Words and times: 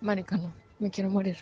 Marica, 0.00 0.36
no, 0.36 0.54
me 0.78 0.90
quiero 0.90 1.10
morir. 1.10 1.38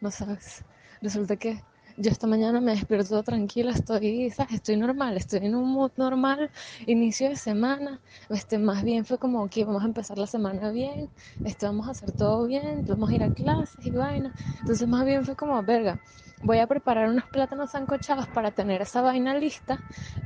No 0.00 0.10
sabes. 0.10 0.64
Resulta 1.00 1.36
que 1.36 1.62
yo 1.96 2.10
esta 2.10 2.26
mañana 2.26 2.60
me 2.60 2.72
despierto 2.72 3.22
tranquila, 3.22 3.72
estoy, 3.72 4.30
¿sabes? 4.30 4.54
Estoy 4.54 4.76
normal, 4.76 5.16
estoy 5.16 5.40
en 5.46 5.54
un 5.56 5.68
mood 5.70 5.90
normal, 5.96 6.50
inicio 6.86 7.28
de 7.28 7.36
semana, 7.36 8.00
este, 8.30 8.58
más 8.58 8.84
bien 8.84 9.04
fue 9.04 9.18
como 9.18 9.48
que 9.48 9.64
vamos 9.64 9.82
a 9.82 9.86
empezar 9.86 10.16
la 10.16 10.26
semana 10.28 10.70
bien, 10.70 11.10
este, 11.42 11.66
vamos 11.66 11.88
a 11.88 11.90
hacer 11.90 12.12
todo 12.12 12.46
bien, 12.46 12.84
vamos 12.86 13.10
a 13.10 13.14
ir 13.14 13.22
a 13.24 13.30
clases 13.30 13.84
y 13.84 13.90
vaina, 13.90 14.32
entonces 14.60 14.86
más 14.86 15.04
bien 15.04 15.24
fue 15.24 15.34
como, 15.34 15.60
verga, 15.64 15.98
voy 16.42 16.58
a 16.58 16.68
preparar 16.68 17.08
unos 17.10 17.26
plátanos 17.30 17.72
sancochados 17.72 18.28
para 18.28 18.52
tener 18.52 18.80
esa 18.82 19.02
vaina 19.02 19.34
lista, 19.36 19.82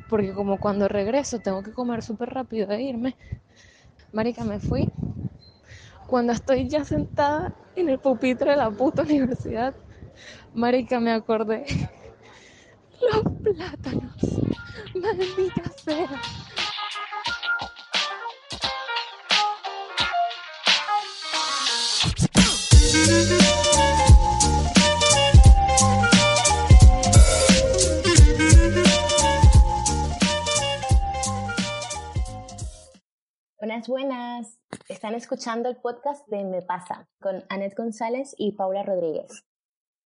porque 0.07 0.33
como 0.35 0.59
cuando 0.59 0.89
regreso 0.89 1.41
tengo 1.41 1.63
que 1.63 1.73
comer 1.73 2.03
súper 2.03 2.29
rápido 2.31 2.71
e 2.73 2.83
irme, 2.83 3.17
marica, 4.13 4.45
me 4.45 4.61
fui, 4.61 4.91
cuando 6.13 6.35
estoy 6.35 6.69
ya 6.69 6.85
sentada 6.85 7.55
en 7.75 7.89
el 7.89 7.99
pupitre 7.99 8.51
de 8.51 8.59
la 8.59 8.71
puta 8.71 9.01
universidad, 9.01 9.75
Marica, 10.53 11.01
me 11.01 11.11
acordé. 11.11 11.65
Los 13.01 13.25
plátanos. 13.43 14.15
Maldita 14.95 15.73
sea. 15.83 16.21
Están 35.03 35.17
escuchando 35.17 35.69
el 35.69 35.79
podcast 35.79 36.29
de 36.29 36.45
Me 36.45 36.63
Pasa 36.63 37.09
con 37.21 37.43
Anet 37.49 37.77
González 37.77 38.37
y 38.39 38.53
Paula 38.53 38.85
Rodríguez. 38.85 39.45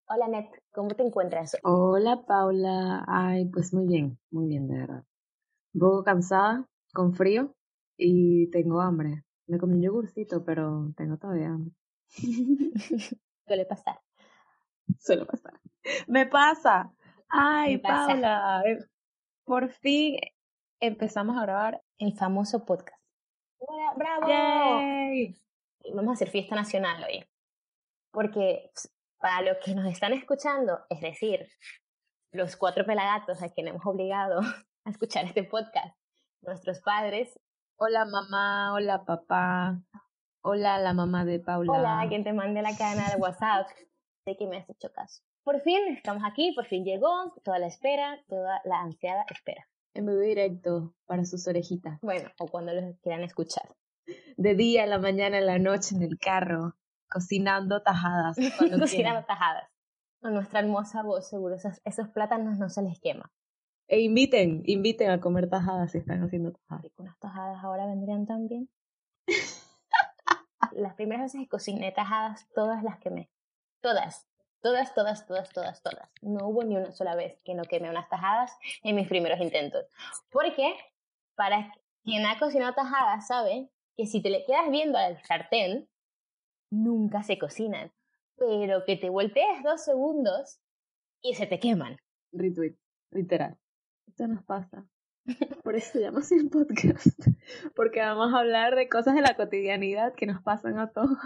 Hola, 0.07 0.27
Net, 0.27 0.49
¿cómo 0.71 0.87
te 0.95 1.03
encuentras? 1.03 1.55
Hola, 1.61 2.25
Paula. 2.25 3.05
Ay, 3.07 3.45
pues 3.45 3.75
muy 3.75 3.85
bien, 3.85 4.17
muy 4.31 4.47
bien, 4.47 4.67
de 4.67 4.79
verdad. 4.79 5.03
Un 5.75 5.81
poco 5.81 6.03
cansada, 6.03 6.65
con 6.93 7.13
frío 7.13 7.55
y 7.95 8.49
tengo 8.49 8.81
hambre. 8.81 9.23
Me 9.45 9.59
comí 9.59 9.75
un 9.75 9.83
yogurcito, 9.83 10.43
pero 10.43 10.91
tengo 10.97 11.17
todavía 11.17 11.49
hambre. 11.49 11.75
Suele 13.45 13.65
pasar. 13.67 13.99
Suele 14.97 15.27
pasar. 15.27 15.61
Me 16.07 16.25
pasa. 16.25 16.91
Ay, 17.29 17.77
Paula. 17.77 18.63
Eh, 18.65 18.79
por 19.45 19.69
fin 19.69 20.17
empezamos 20.79 21.37
a 21.37 21.43
grabar 21.43 21.83
el 21.99 22.17
famoso 22.17 22.65
podcast. 22.65 22.96
¡Bravo! 23.95 24.27
Vamos 25.93 26.09
a 26.09 26.13
hacer 26.13 26.29
fiesta 26.29 26.55
nacional 26.55 27.03
hoy. 27.03 27.25
Porque 28.11 28.71
para 29.19 29.41
los 29.41 29.57
que 29.63 29.73
nos 29.73 29.85
están 29.91 30.13
escuchando, 30.13 30.79
es 30.89 31.01
decir, 31.01 31.47
los 32.31 32.55
cuatro 32.55 32.85
pelagatos 32.85 33.41
a 33.41 33.49
quienes 33.49 33.73
hemos 33.73 33.85
obligado 33.85 34.39
a 34.85 34.89
escuchar 34.89 35.25
este 35.25 35.43
podcast, 35.43 35.95
nuestros 36.41 36.81
padres. 36.81 37.39
Hola 37.77 38.05
mamá, 38.05 38.73
hola 38.73 39.05
papá, 39.05 39.79
hola 40.41 40.79
la 40.79 40.93
mamá 40.93 41.25
de 41.25 41.39
Paula. 41.39 41.73
Hola, 41.73 42.05
quien 42.09 42.23
te 42.23 42.33
mande 42.33 42.61
la 42.61 42.75
cadena 42.75 43.09
de 43.09 43.17
WhatsApp. 43.17 43.67
sé 44.25 44.35
que 44.35 44.47
me 44.47 44.57
has 44.57 44.69
hecho 44.69 44.91
caso. 44.91 45.21
Por 45.43 45.61
fin 45.61 45.95
estamos 45.95 46.23
aquí, 46.25 46.53
por 46.53 46.65
fin 46.65 46.83
llegó, 46.83 47.33
toda 47.43 47.59
la 47.59 47.67
espera, 47.67 48.19
toda 48.27 48.61
la 48.65 48.81
ansiada 48.81 49.25
espera. 49.29 49.67
En 49.97 50.05
vivo 50.05 50.19
directo 50.19 50.93
para 51.07 51.25
sus 51.25 51.47
orejitas. 51.47 51.99
Bueno, 52.01 52.29
o 52.37 52.47
cuando 52.47 52.71
los 52.71 52.95
quieran 52.99 53.23
escuchar. 53.23 53.75
De 54.37 54.53
día, 54.53 54.83
en 54.83 54.91
la 54.91 54.99
mañana, 54.99 55.39
en 55.39 55.47
la 55.47 55.57
noche, 55.57 55.95
en 55.95 56.03
el 56.03 56.19
carro, 56.19 56.75
cocinando 57.09 57.81
tajadas. 57.81 58.37
cocinando 58.79 59.25
tajadas. 59.25 59.67
Con 60.21 60.35
nuestra 60.35 60.59
hermosa 60.59 61.01
voz, 61.01 61.27
seguro, 61.27 61.55
esos, 61.55 61.81
esos 61.83 62.09
plátanos 62.09 62.59
no 62.59 62.69
se 62.69 62.83
les 62.83 62.99
quema. 62.99 63.31
E 63.87 64.01
inviten, 64.01 64.61
inviten 64.65 65.09
a 65.09 65.19
comer 65.19 65.49
tajadas 65.49 65.93
si 65.93 65.97
están 65.97 66.21
haciendo 66.21 66.51
tajadas. 66.51 66.91
Unas 66.97 67.17
tajadas 67.17 67.63
ahora 67.63 67.87
vendrían 67.87 68.27
también. 68.27 68.69
las 70.73 70.93
primeras 70.93 71.23
veces 71.33 71.41
que 71.41 71.47
cociné 71.47 71.91
tajadas, 71.91 72.47
todas 72.53 72.83
las 72.83 72.99
quemé. 72.99 73.31
Todas. 73.81 74.27
Todas, 74.67 74.93
todas, 74.93 75.25
todas, 75.25 75.49
todas, 75.53 75.81
todas. 75.81 76.09
No 76.21 76.45
hubo 76.49 76.61
ni 76.61 76.75
una 76.75 76.91
sola 76.91 77.15
vez 77.15 77.39
que 77.45 77.55
no 77.55 77.63
quemé 77.63 77.89
unas 77.89 78.09
tajadas 78.09 78.51
en 78.83 78.97
mis 78.97 79.07
primeros 79.07 79.39
intentos. 79.39 79.85
Porque, 80.29 80.75
para 81.35 81.73
quien 82.03 82.25
ha 82.25 82.37
cocinado 82.37 82.73
tajadas, 82.73 83.27
sabe 83.27 83.69
que 83.95 84.07
si 84.07 84.21
te 84.21 84.29
le 84.29 84.43
quedas 84.43 84.69
viendo 84.69 84.97
al 84.97 85.23
sartén, 85.23 85.87
nunca 86.69 87.23
se 87.23 87.39
cocinan, 87.39 87.93
pero 88.35 88.83
que 88.83 88.97
te 88.97 89.09
voltees 89.09 89.63
dos 89.63 89.85
segundos 89.85 90.59
y 91.21 91.35
se 91.35 91.47
te 91.47 91.61
queman. 91.61 91.95
Retweet, 92.33 92.75
literal. 93.11 93.57
Esto 94.05 94.27
nos 94.27 94.43
pasa. 94.43 94.85
Por 95.63 95.77
eso 95.77 95.93
se 95.93 96.01
llama 96.01 96.19
el 96.29 96.49
podcast. 96.49 97.07
Porque 97.73 98.01
vamos 98.01 98.33
a 98.33 98.39
hablar 98.39 98.75
de 98.75 98.89
cosas 98.89 99.15
de 99.15 99.21
la 99.21 99.37
cotidianidad 99.37 100.13
que 100.13 100.25
nos 100.25 100.43
pasan 100.43 100.77
a 100.77 100.91
todos. 100.91 101.17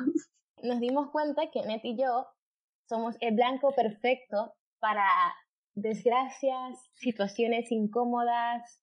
Nos 0.62 0.79
dimos 0.79 1.09
cuenta 1.09 1.50
que 1.50 1.63
Net 1.63 1.81
y 1.84 1.97
yo 2.00 2.28
somos 2.91 3.16
el 3.22 3.35
blanco 3.35 3.74
perfecto 3.74 4.53
para 4.79 5.07
desgracias, 5.75 6.78
situaciones 6.96 7.72
incómodas. 7.72 8.81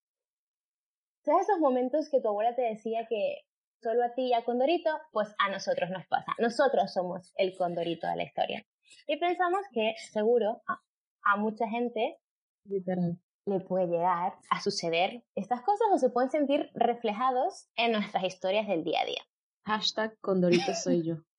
¿Sabes 1.27 1.43
esos 1.43 1.61
momentos 1.61 2.09
que 2.11 2.23
tu 2.23 2.29
abuela 2.29 2.57
te 2.57 2.63
decía 2.63 3.07
que 3.07 3.43
solo 3.83 4.03
a 4.03 4.15
ti 4.15 4.29
y 4.29 4.33
a 4.33 4.45
Condorito, 4.45 4.91
pues 5.13 5.35
a 5.39 5.51
nosotros 5.51 5.91
nos 5.91 6.07
pasa. 6.07 6.33
Nosotros 6.39 6.91
somos 6.91 7.35
el 7.37 7.55
Condorito 7.55 8.07
de 8.07 8.17
la 8.17 8.23
historia. 8.25 8.67
Y 9.07 9.19
pensamos 9.19 9.61
que 9.73 9.93
seguro 10.11 10.63
a, 10.67 11.37
mucha 11.37 11.69
gente 11.69 12.17
le 12.65 13.61
puede 13.61 13.89
llegar 13.89 14.33
a 14.49 14.61
suceder 14.63 15.23
estas 15.35 15.61
cosas 15.61 15.87
o 15.93 15.99
se 15.99 16.09
pueden 16.09 16.31
sentir 16.31 16.71
reflejados 16.73 17.69
en 17.77 17.93
nuestras 17.93 18.25
historias 18.25 18.67
del 18.69 18.85
día 18.85 19.03
a 19.03 19.05
día. 19.05 19.23
Hashtag 19.67 20.19
Condorito 20.21 20.73
soy 20.75 21.07
yo. 21.07 21.17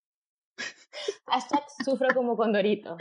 Hashtag 1.28 1.64
sufro 1.84 2.08
como 2.14 2.36
Condorito. 2.36 2.98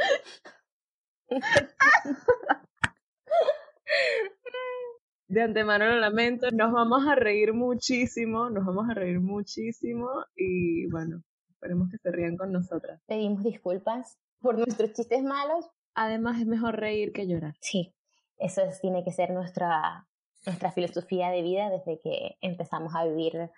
de 5.28 5.42
antemano 5.42 5.86
lo 5.86 6.00
lamento, 6.00 6.50
nos 6.50 6.72
vamos 6.72 7.06
a 7.06 7.14
reír 7.14 7.52
muchísimo, 7.52 8.48
nos 8.50 8.64
vamos 8.64 8.88
a 8.88 8.94
reír 8.94 9.20
muchísimo 9.20 10.08
y 10.34 10.86
bueno, 10.90 11.22
esperemos 11.50 11.90
que 11.90 11.98
se 11.98 12.10
rían 12.10 12.36
con 12.36 12.50
nosotras. 12.50 13.02
Pedimos 13.06 13.44
disculpas 13.44 14.18
por 14.40 14.56
nuestros 14.56 14.92
chistes 14.94 15.22
malos. 15.22 15.70
Además 15.94 16.40
es 16.40 16.46
mejor 16.46 16.80
reír 16.80 17.12
que 17.12 17.26
llorar. 17.26 17.56
Sí, 17.60 17.94
eso 18.38 18.62
tiene 18.80 19.04
que 19.04 19.12
ser 19.12 19.30
nuestra, 19.30 20.06
nuestra 20.46 20.72
filosofía 20.72 21.30
de 21.30 21.42
vida 21.42 21.68
desde 21.70 22.00
que 22.00 22.36
empezamos 22.40 22.94
a 22.94 23.04
vivir 23.04 23.50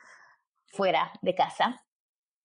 fuera 0.66 1.12
de 1.22 1.34
casa. 1.34 1.84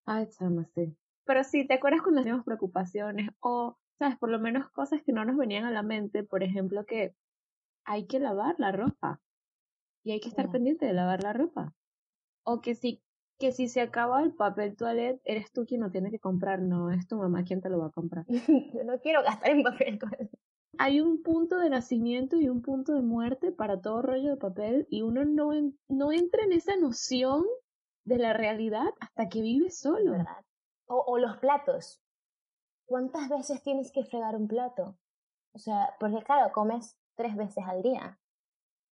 Ay, 0.05 0.27
chama, 0.29 0.65
sí. 0.75 0.95
Pero 1.25 1.43
sí, 1.43 1.65
¿te 1.67 1.73
acuerdas 1.73 2.01
cuando 2.01 2.21
teníamos 2.21 2.45
preocupaciones 2.45 3.29
o, 3.39 3.77
sabes, 3.97 4.17
por 4.17 4.29
lo 4.29 4.39
menos 4.39 4.69
cosas 4.69 5.01
que 5.03 5.11
no 5.11 5.25
nos 5.25 5.37
venían 5.37 5.65
a 5.65 5.71
la 5.71 5.83
mente? 5.83 6.23
Por 6.23 6.43
ejemplo, 6.43 6.85
que 6.85 7.15
hay 7.83 8.05
que 8.05 8.19
lavar 8.19 8.55
la 8.57 8.71
ropa 8.71 9.19
y 10.03 10.11
hay 10.11 10.19
que 10.19 10.29
estar 10.29 10.51
pendiente 10.51 10.85
de 10.85 10.93
lavar 10.93 11.23
la 11.23 11.33
ropa. 11.33 11.73
O 12.43 12.61
que 12.61 12.75
si, 12.75 13.01
que 13.39 13.51
si 13.51 13.67
se 13.67 13.81
acaba 13.81 14.21
el 14.21 14.33
papel 14.33 14.75
toilet, 14.75 15.19
eres 15.25 15.51
tú 15.51 15.65
quien 15.65 15.81
lo 15.81 15.89
tiene 15.89 16.11
que 16.11 16.19
comprar, 16.19 16.61
no 16.61 16.91
es 16.91 17.07
tu 17.07 17.17
mamá 17.17 17.43
quien 17.43 17.61
te 17.61 17.69
lo 17.69 17.79
va 17.79 17.87
a 17.87 17.91
comprar. 17.91 18.25
Yo 18.73 18.83
no 18.83 18.99
quiero 18.99 19.23
gastar 19.23 19.49
en 19.49 19.63
papel 19.63 19.97
toilet. 19.97 20.29
Hay 20.77 20.99
un 20.99 21.23
punto 21.23 21.57
de 21.57 21.69
nacimiento 21.69 22.35
y 22.35 22.49
un 22.49 22.61
punto 22.61 22.93
de 22.93 23.01
muerte 23.01 23.51
para 23.51 23.81
todo 23.81 24.01
rollo 24.01 24.31
de 24.31 24.37
papel 24.37 24.85
y 24.89 25.01
uno 25.01 25.25
no, 25.25 25.51
no 25.87 26.11
entra 26.11 26.43
en 26.43 26.51
esa 26.51 26.75
noción 26.75 27.45
de 28.03 28.17
la 28.17 28.33
realidad 28.33 28.89
hasta 28.99 29.29
que 29.29 29.41
vive 29.41 29.71
solo. 29.71 30.11
¿verdad? 30.11 30.44
O, 30.87 31.17
los 31.17 31.37
platos. 31.37 32.01
¿Cuántas 32.85 33.29
veces 33.29 33.63
tienes 33.63 33.91
que 33.91 34.03
fregar 34.03 34.35
un 34.35 34.47
plato? 34.47 34.97
O 35.53 35.59
sea, 35.59 35.95
porque 35.99 36.23
claro, 36.23 36.51
comes 36.51 36.99
tres 37.15 37.35
veces 37.35 37.63
al 37.67 37.81
día. 37.81 38.19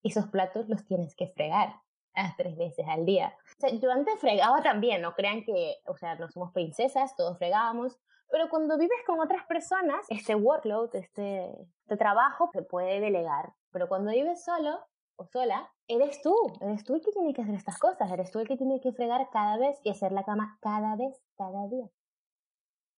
Y 0.01 0.09
esos 0.09 0.27
platos 0.27 0.67
los 0.67 0.85
tienes 0.85 1.15
que 1.15 1.27
fregar 1.27 1.81
a 2.15 2.35
tres 2.35 2.57
veces 2.57 2.85
al 2.87 3.05
día. 3.05 3.35
O 3.57 3.61
sea, 3.61 3.69
yo 3.79 3.91
antes 3.91 4.19
fregaba 4.19 4.61
también, 4.61 5.01
no 5.01 5.13
crean 5.13 5.43
que, 5.43 5.75
o 5.85 5.95
sea, 5.95 6.15
no 6.15 6.29
somos 6.29 6.51
princesas, 6.51 7.15
todos 7.15 7.37
fregábamos, 7.37 7.99
pero 8.33 8.49
cuando 8.49 8.79
vives 8.79 8.97
con 9.05 9.19
otras 9.19 9.45
personas, 9.45 10.05
este 10.09 10.33
workload, 10.33 10.95
este, 10.95 11.51
este 11.83 11.97
trabajo 11.97 12.49
se 12.51 12.63
puede 12.63 12.99
delegar. 12.99 13.53
Pero 13.71 13.87
cuando 13.87 14.11
vives 14.11 14.43
solo 14.43 14.83
o 15.15 15.25
sola, 15.25 15.71
eres 15.87 16.21
tú, 16.21 16.35
eres 16.61 16.83
tú 16.83 16.95
el 16.95 17.01
que 17.01 17.11
tiene 17.11 17.33
que 17.33 17.41
hacer 17.41 17.55
estas 17.55 17.79
cosas, 17.79 18.11
eres 18.11 18.31
tú 18.31 18.39
el 18.39 18.47
que 18.47 18.57
tiene 18.57 18.79
que 18.79 18.93
fregar 18.93 19.29
cada 19.31 19.57
vez 19.57 19.79
y 19.83 19.89
hacer 19.89 20.11
la 20.11 20.23
cama 20.23 20.57
cada 20.61 20.95
vez, 20.95 21.21
cada 21.37 21.67
día. 21.67 21.89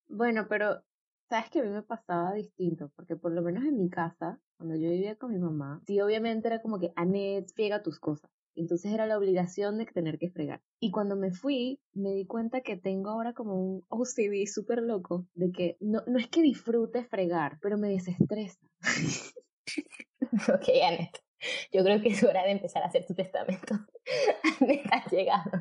Bueno, 0.07 0.47
pero 0.47 0.83
sabes 1.29 1.49
que 1.49 1.59
a 1.59 1.63
mí 1.63 1.69
me 1.69 1.83
pasaba 1.83 2.33
distinto, 2.33 2.91
porque 2.95 3.15
por 3.15 3.31
lo 3.31 3.41
menos 3.41 3.63
en 3.63 3.77
mi 3.77 3.89
casa, 3.89 4.39
cuando 4.57 4.75
yo 4.75 4.89
vivía 4.89 5.15
con 5.15 5.31
mi 5.31 5.39
mamá, 5.39 5.81
sí, 5.85 5.99
obviamente 5.99 6.47
era 6.47 6.61
como 6.61 6.79
que, 6.79 6.93
Anet, 6.95 7.51
friega 7.53 7.81
tus 7.81 7.99
cosas. 7.99 8.29
Entonces 8.55 8.93
era 8.93 9.05
la 9.05 9.17
obligación 9.17 9.77
de 9.77 9.85
tener 9.85 10.17
que 10.17 10.29
fregar. 10.29 10.61
Y 10.79 10.91
cuando 10.91 11.17
me 11.17 11.31
fui, 11.31 11.81
me 11.93 12.13
di 12.13 12.25
cuenta 12.25 12.61
que 12.61 12.77
tengo 12.77 13.09
ahora 13.09 13.33
como 13.33 13.55
un 13.55 13.85
OCD 13.89 14.45
súper 14.47 14.81
loco, 14.81 15.27
de 15.33 15.51
que 15.51 15.77
no, 15.81 16.03
no 16.07 16.17
es 16.17 16.29
que 16.29 16.41
disfrute 16.41 17.03
fregar, 17.03 17.59
pero 17.61 17.77
me 17.77 17.89
desestresa. 17.89 18.59
ok, 20.53 20.69
Annette. 20.87 21.24
Yo 21.71 21.83
creo 21.83 22.01
que 22.01 22.09
es 22.09 22.23
hora 22.23 22.43
de 22.43 22.51
empezar 22.51 22.83
a 22.83 22.87
hacer 22.87 23.05
tu 23.05 23.13
testamento. 23.13 23.75
Annette 24.61 24.87
ha 24.91 25.09
llegado 25.09 25.51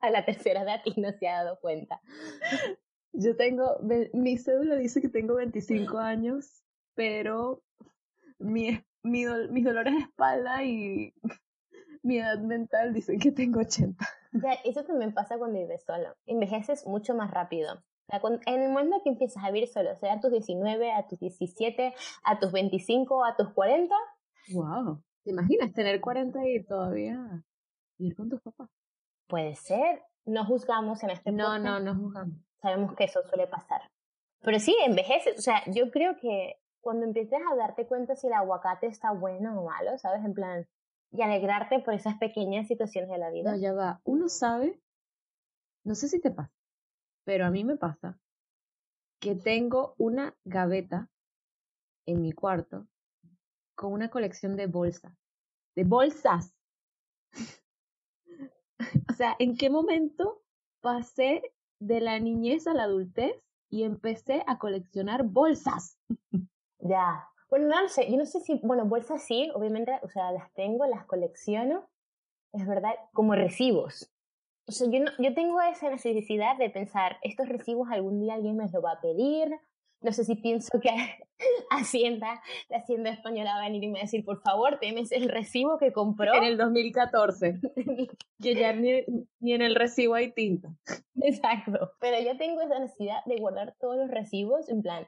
a 0.00 0.10
la 0.10 0.24
tercera 0.24 0.62
edad 0.62 0.80
y 0.84 1.00
no 1.00 1.12
se 1.12 1.28
ha 1.28 1.44
dado 1.44 1.60
cuenta. 1.60 2.00
Yo 3.12 3.36
tengo, 3.36 3.78
mi 4.12 4.38
cédula 4.38 4.76
dice 4.76 5.00
que 5.00 5.08
tengo 5.08 5.34
25 5.34 5.98
años, 5.98 6.62
pero 6.94 7.62
mi, 8.38 8.82
mi 9.02 9.24
mis 9.50 9.64
dolores 9.64 9.94
de 9.94 10.00
espalda 10.00 10.64
y 10.64 11.12
mi 12.02 12.18
edad 12.18 12.38
mental 12.38 12.94
dicen 12.94 13.18
que 13.18 13.32
tengo 13.32 13.60
80. 13.60 14.06
Ya, 14.32 14.52
eso 14.64 14.84
también 14.84 15.12
pasa 15.12 15.38
cuando 15.38 15.58
vives 15.58 15.84
solo. 15.84 16.14
Envejeces 16.26 16.86
mucho 16.86 17.14
más 17.14 17.30
rápido. 17.30 17.82
En 18.46 18.62
el 18.62 18.70
momento 18.70 19.00
que 19.04 19.10
empiezas 19.10 19.44
a 19.44 19.50
vivir 19.50 19.68
solo, 19.68 19.94
sea 19.96 20.14
a 20.14 20.20
tus 20.20 20.32
19, 20.32 20.92
a 20.92 21.06
tus 21.06 21.18
17, 21.20 21.94
a 22.24 22.38
tus 22.38 22.52
25, 22.52 23.24
a 23.24 23.36
tus 23.36 23.50
40. 23.50 23.94
Wow. 24.52 25.02
¿Te 25.24 25.30
imaginas 25.30 25.72
tener 25.72 26.00
40 26.00 26.48
y 26.48 26.64
todavía 26.64 27.42
ir 27.98 28.16
con 28.16 28.28
tus 28.28 28.40
papás? 28.40 28.68
Puede 29.28 29.54
ser. 29.56 30.02
No 30.24 30.44
juzgamos 30.44 31.02
en 31.02 31.10
este 31.10 31.32
No, 31.32 31.58
no, 31.58 31.80
no 31.80 31.94
juzgamos. 31.94 32.36
Sabemos 32.60 32.94
que 32.94 33.04
eso 33.04 33.22
suele 33.22 33.46
pasar. 33.46 33.82
Pero 34.40 34.58
sí, 34.58 34.76
envejeces. 34.84 35.38
O 35.38 35.42
sea, 35.42 35.62
yo 35.66 35.90
creo 35.90 36.16
que 36.16 36.56
cuando 36.80 37.04
empieces 37.04 37.38
a 37.50 37.56
darte 37.56 37.86
cuenta 37.86 38.16
si 38.16 38.26
el 38.26 38.32
aguacate 38.32 38.86
está 38.86 39.12
bueno 39.12 39.60
o 39.60 39.66
malo, 39.66 39.98
¿sabes? 39.98 40.24
En 40.24 40.34
plan, 40.34 40.66
y 41.12 41.22
alegrarte 41.22 41.80
por 41.80 41.94
esas 41.94 42.16
pequeñas 42.18 42.68
situaciones 42.68 43.10
de 43.10 43.18
la 43.18 43.30
vida. 43.30 43.52
No, 43.52 43.58
ya 43.58 43.72
va. 43.72 44.00
Uno 44.04 44.28
sabe, 44.28 44.80
no 45.84 45.94
sé 45.94 46.08
si 46.08 46.20
te 46.20 46.30
pasa, 46.30 46.54
pero 47.24 47.46
a 47.46 47.50
mí 47.50 47.64
me 47.64 47.76
pasa 47.76 48.18
que 49.20 49.34
tengo 49.34 49.94
una 49.98 50.34
gaveta 50.44 51.08
en 52.06 52.22
mi 52.22 52.32
cuarto 52.32 52.86
con 53.80 53.94
una 53.94 54.10
colección 54.10 54.56
de 54.56 54.66
bolsas. 54.66 55.10
De 55.74 55.84
bolsas. 55.84 56.54
o 59.08 59.12
sea, 59.14 59.36
¿en 59.38 59.56
qué 59.56 59.70
momento 59.70 60.42
pasé 60.82 61.54
de 61.78 62.00
la 62.02 62.18
niñez 62.18 62.66
a 62.66 62.74
la 62.74 62.82
adultez 62.82 63.40
y 63.70 63.84
empecé 63.84 64.44
a 64.46 64.58
coleccionar 64.58 65.24
bolsas? 65.24 65.98
Ya. 66.82 67.28
Bueno, 67.50 67.68
no 67.68 67.88
sé. 67.90 68.10
Yo 68.10 68.16
no 68.16 68.24
sé 68.24 68.40
si, 68.40 68.58
bueno, 68.62 68.86
bolsas 68.86 69.22
sí, 69.22 69.50
obviamente, 69.54 69.92
o 70.02 70.08
sea, 70.08 70.32
las 70.32 70.50
tengo, 70.54 70.86
las 70.86 71.04
colecciono. 71.04 71.90
Es 72.54 72.66
verdad, 72.66 72.94
como 73.12 73.34
recibos. 73.34 74.10
O 74.66 74.72
sea, 74.72 74.88
yo, 74.88 75.00
no, 75.00 75.10
yo 75.18 75.34
tengo 75.34 75.60
esa 75.60 75.90
necesidad 75.90 76.56
de 76.56 76.70
pensar, 76.70 77.18
estos 77.20 77.50
recibos 77.50 77.90
algún 77.90 78.18
día 78.18 78.32
alguien 78.32 78.56
me 78.56 78.64
los 78.64 78.82
va 78.82 78.92
a 78.92 79.00
pedir. 79.02 79.60
No 80.02 80.12
sé 80.12 80.24
si 80.24 80.36
pienso 80.36 80.80
que 80.80 80.90
Hacienda, 81.70 82.42
la 82.68 82.78
Hacienda 82.78 83.10
Española 83.10 83.54
va 83.54 83.60
a 83.60 83.64
venir 83.64 83.84
y 83.84 83.88
me 83.88 83.94
va 83.94 84.00
a 84.00 84.02
decir, 84.02 84.24
por 84.24 84.40
favor, 84.40 84.78
temes 84.78 85.12
el 85.12 85.28
recibo 85.28 85.78
que 85.78 85.92
compró. 85.92 86.34
En 86.34 86.44
el 86.44 86.56
2014. 86.56 87.60
que 88.42 88.54
ya 88.54 88.72
ni, 88.72 89.04
ni 89.40 89.54
en 89.54 89.62
el 89.62 89.74
recibo 89.74 90.14
hay 90.14 90.32
tinta. 90.32 90.68
Exacto. 91.22 91.92
Pero 92.00 92.20
yo 92.22 92.36
tengo 92.36 92.60
esa 92.62 92.78
necesidad 92.78 93.24
de 93.26 93.36
guardar 93.36 93.74
todos 93.78 93.96
los 93.96 94.10
recibos, 94.10 94.68
en 94.68 94.82
plan, 94.82 95.06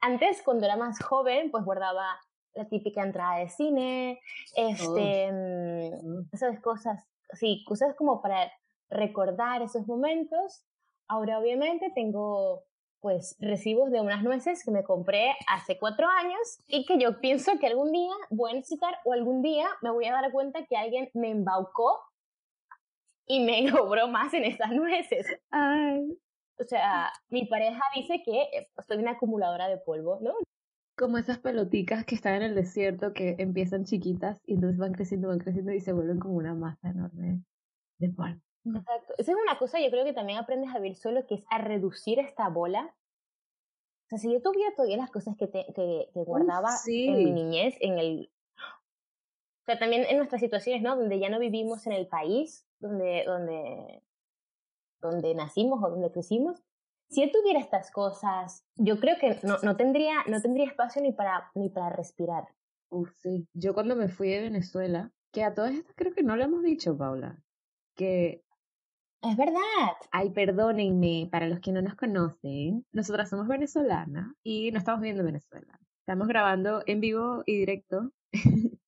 antes, 0.00 0.42
cuando 0.42 0.66
era 0.66 0.76
más 0.76 1.02
joven, 1.02 1.50
pues 1.50 1.64
guardaba 1.64 2.20
la 2.54 2.68
típica 2.68 3.02
entrada 3.02 3.38
de 3.38 3.48
cine, 3.48 4.20
este, 4.54 5.32
mm, 5.32 6.28
esas 6.32 6.60
cosas, 6.60 7.04
sí, 7.32 7.64
cosas 7.66 7.94
como 7.96 8.20
para 8.20 8.50
recordar 8.90 9.62
esos 9.62 9.86
momentos. 9.86 10.64
Ahora, 11.08 11.38
obviamente, 11.38 11.90
tengo 11.94 12.64
pues 13.00 13.36
recibos 13.38 13.90
de 13.90 14.00
unas 14.00 14.22
nueces 14.22 14.64
que 14.64 14.70
me 14.70 14.82
compré 14.82 15.34
hace 15.48 15.78
cuatro 15.78 16.06
años 16.08 16.60
y 16.66 16.84
que 16.84 16.98
yo 16.98 17.20
pienso 17.20 17.58
que 17.58 17.66
algún 17.66 17.92
día 17.92 18.14
voy 18.30 18.50
a 18.50 18.54
necesitar 18.54 18.94
o 19.04 19.12
algún 19.12 19.42
día 19.42 19.68
me 19.82 19.90
voy 19.90 20.06
a 20.06 20.12
dar 20.12 20.30
cuenta 20.32 20.64
que 20.66 20.76
alguien 20.76 21.10
me 21.14 21.30
embaucó 21.30 22.00
y 23.26 23.40
me 23.40 23.70
cobró 23.70 24.08
más 24.08 24.34
en 24.34 24.44
esas 24.44 24.70
nueces. 24.72 25.26
Ay 25.50 26.18
o 26.60 26.64
sea, 26.64 27.12
mi 27.30 27.46
pareja 27.46 27.80
dice 27.94 28.22
que 28.24 28.42
eh, 28.42 28.68
soy 28.86 28.98
una 28.98 29.12
acumuladora 29.12 29.68
de 29.68 29.78
polvo, 29.78 30.18
¿no? 30.20 30.32
Como 30.96 31.18
esas 31.18 31.38
peloticas 31.38 32.04
que 32.04 32.16
están 32.16 32.34
en 32.34 32.42
el 32.42 32.54
desierto 32.54 33.12
que 33.12 33.36
empiezan 33.38 33.84
chiquitas 33.84 34.40
y 34.44 34.54
entonces 34.54 34.78
van 34.78 34.92
creciendo, 34.92 35.28
van 35.28 35.38
creciendo 35.38 35.72
y 35.72 35.80
se 35.80 35.92
vuelven 35.92 36.18
como 36.18 36.34
una 36.34 36.54
masa 36.54 36.90
enorme 36.90 37.42
de 37.98 38.08
polvo. 38.10 38.40
Exacto. 38.76 39.14
Esa 39.18 39.32
es 39.32 39.38
una 39.40 39.58
cosa, 39.58 39.80
yo 39.80 39.90
creo 39.90 40.04
que 40.04 40.12
también 40.12 40.38
aprendes 40.38 40.74
a 40.74 40.78
vivir 40.78 40.96
solo, 40.96 41.26
que 41.26 41.36
es 41.36 41.44
a 41.50 41.58
reducir 41.58 42.18
esta 42.18 42.48
bola. 42.48 42.94
O 44.04 44.08
sea, 44.08 44.18
si 44.18 44.32
yo 44.32 44.40
tuviera 44.40 44.74
todavía 44.74 44.96
las 44.96 45.10
cosas 45.10 45.36
que, 45.36 45.46
te, 45.46 45.66
que, 45.74 46.08
que 46.12 46.24
guardaba 46.24 46.70
en 46.86 47.16
mi 47.16 47.30
niñez, 47.32 47.76
en 47.80 47.98
el... 47.98 48.30
O 48.56 49.64
sea, 49.64 49.78
también 49.78 50.04
en 50.08 50.16
nuestras 50.16 50.40
situaciones, 50.40 50.82
¿no? 50.82 50.96
Donde 50.96 51.18
ya 51.18 51.28
no 51.28 51.38
vivimos 51.38 51.86
en 51.86 51.92
el 51.92 52.06
país, 52.06 52.66
donde, 52.80 53.24
donde 53.26 54.02
donde 55.00 55.34
nacimos 55.34 55.82
o 55.82 55.90
donde 55.90 56.10
crecimos, 56.10 56.62
si 57.08 57.22
él 57.22 57.30
tuviera 57.32 57.58
estas 57.58 57.90
cosas, 57.90 58.64
yo 58.76 59.00
creo 59.00 59.16
que 59.18 59.38
no, 59.42 59.56
no, 59.62 59.76
tendría, 59.76 60.24
no 60.26 60.40
tendría 60.42 60.66
espacio 60.66 61.00
ni 61.00 61.12
para, 61.12 61.50
ni 61.54 61.70
para 61.70 61.90
respirar. 61.90 62.44
Uf, 62.90 63.10
sí. 63.22 63.46
Yo 63.54 63.74
cuando 63.74 63.96
me 63.96 64.08
fui 64.08 64.28
de 64.28 64.42
Venezuela, 64.42 65.10
que 65.32 65.44
a 65.44 65.54
todas 65.54 65.74
estas 65.74 65.94
creo 65.94 66.12
que 66.12 66.22
no 66.22 66.36
le 66.36 66.44
hemos 66.44 66.62
dicho, 66.62 66.96
Paula, 66.96 67.38
que... 67.94 68.44
Es 69.22 69.36
verdad. 69.36 69.96
Ay, 70.12 70.30
perdónenme, 70.30 71.28
para 71.30 71.48
los 71.48 71.58
que 71.60 71.72
no 71.72 71.82
nos 71.82 71.96
conocen, 71.96 72.86
nosotras 72.92 73.28
somos 73.28 73.48
venezolanas 73.48 74.32
y 74.44 74.70
no 74.70 74.78
estamos 74.78 75.00
viviendo 75.00 75.22
en 75.22 75.26
Venezuela. 75.26 75.78
Estamos 76.00 76.28
grabando 76.28 76.82
en 76.86 77.00
vivo 77.00 77.42
y 77.44 77.56
directo 77.56 78.12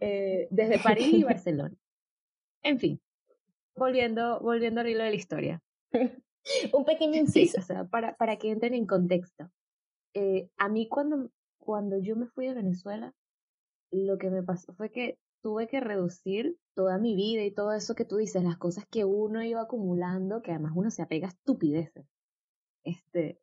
eh, 0.00 0.46
desde 0.50 0.78
París 0.78 1.12
y 1.12 1.22
Barcelona. 1.24 1.74
En 2.62 2.78
fin, 2.78 3.00
volviendo, 3.76 4.40
volviendo 4.40 4.82
al 4.82 4.88
hilo 4.88 5.04
de 5.04 5.10
la 5.10 5.16
historia. 5.16 5.62
Un 6.72 6.84
pequeño 6.84 7.16
inciso. 7.16 7.58
o 7.58 7.62
sea, 7.62 7.84
para, 7.84 8.14
para 8.16 8.36
que 8.36 8.50
entren 8.50 8.74
en 8.74 8.86
contexto. 8.86 9.50
Eh, 10.12 10.50
a 10.58 10.68
mí 10.68 10.86
cuando, 10.88 11.30
cuando 11.58 11.98
yo 11.98 12.14
me 12.14 12.26
fui 12.26 12.46
de 12.46 12.54
Venezuela, 12.54 13.14
lo 13.90 14.18
que 14.18 14.28
me 14.28 14.42
pasó 14.42 14.74
fue 14.74 14.90
que 14.90 15.18
tuve 15.42 15.66
que 15.66 15.80
reducir 15.80 16.56
toda 16.78 16.96
mi 16.96 17.16
vida 17.16 17.42
y 17.42 17.50
todo 17.50 17.72
eso 17.72 17.96
que 17.96 18.04
tú 18.04 18.18
dices, 18.18 18.44
las 18.44 18.56
cosas 18.56 18.86
que 18.86 19.04
uno 19.04 19.42
iba 19.42 19.62
acumulando, 19.62 20.42
que 20.42 20.52
además 20.52 20.74
uno 20.76 20.92
se 20.92 21.02
apega 21.02 21.26
a 21.26 21.30
estupideces. 21.30 22.06
Este, 22.84 23.40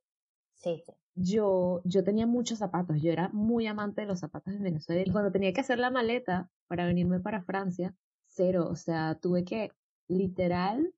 sí, 0.53 0.81
Yo, 1.15 1.81
yo 1.83 2.05
tenía 2.05 2.27
muchos 2.27 2.59
zapatos, 2.59 3.01
yo 3.01 3.11
era 3.11 3.27
muy 3.33 3.67
amante 3.67 3.99
de 3.99 4.07
los 4.07 4.21
zapatos 4.21 4.53
en 4.53 4.63
Venezuela 4.63 5.03
y 5.05 5.11
cuando 5.11 5.33
tenía 5.33 5.51
que 5.51 5.59
hacer 5.59 5.79
la 5.79 5.91
maleta 5.91 6.49
para 6.67 6.85
venirme 6.85 7.19
para 7.19 7.43
Francia, 7.43 7.93
cero, 8.25 8.69
o 8.71 8.77
sea, 8.77 9.15
tuve 9.15 9.43
que 9.43 9.73
literal, 10.07 10.93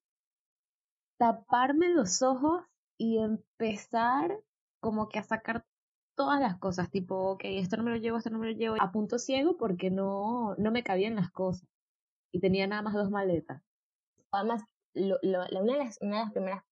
taparme 1.17 1.89
los 1.89 2.21
ojos 2.21 2.61
y 2.99 3.17
empezar 3.17 4.39
como 4.79 5.09
que 5.09 5.17
a 5.17 5.23
sacar 5.23 5.65
todas 6.13 6.39
las 6.39 6.59
cosas, 6.59 6.91
tipo, 6.91 7.15
ok, 7.31 7.41
esto 7.45 7.77
no 7.77 7.83
me 7.83 7.89
lo 7.89 7.97
llevo, 7.97 8.17
esto 8.17 8.29
no 8.29 8.37
me 8.37 8.51
lo 8.51 8.55
llevo, 8.55 8.75
a 8.79 8.91
punto 8.91 9.17
ciego 9.17 9.57
porque 9.57 9.89
no, 9.89 10.53
no 10.59 10.69
me 10.69 10.83
cabían 10.83 11.15
las 11.15 11.31
cosas. 11.31 11.67
Y 12.31 12.39
tenía 12.39 12.67
nada 12.67 12.81
más 12.81 12.93
dos 12.93 13.09
maletas. 13.09 13.61
Además, 14.31 14.63
lo, 14.93 15.17
lo, 15.21 15.39
una, 15.61 15.73
de 15.73 15.79
las, 15.79 15.97
una 16.01 16.17
de 16.17 16.23
las 16.23 16.31
primeras 16.33 16.63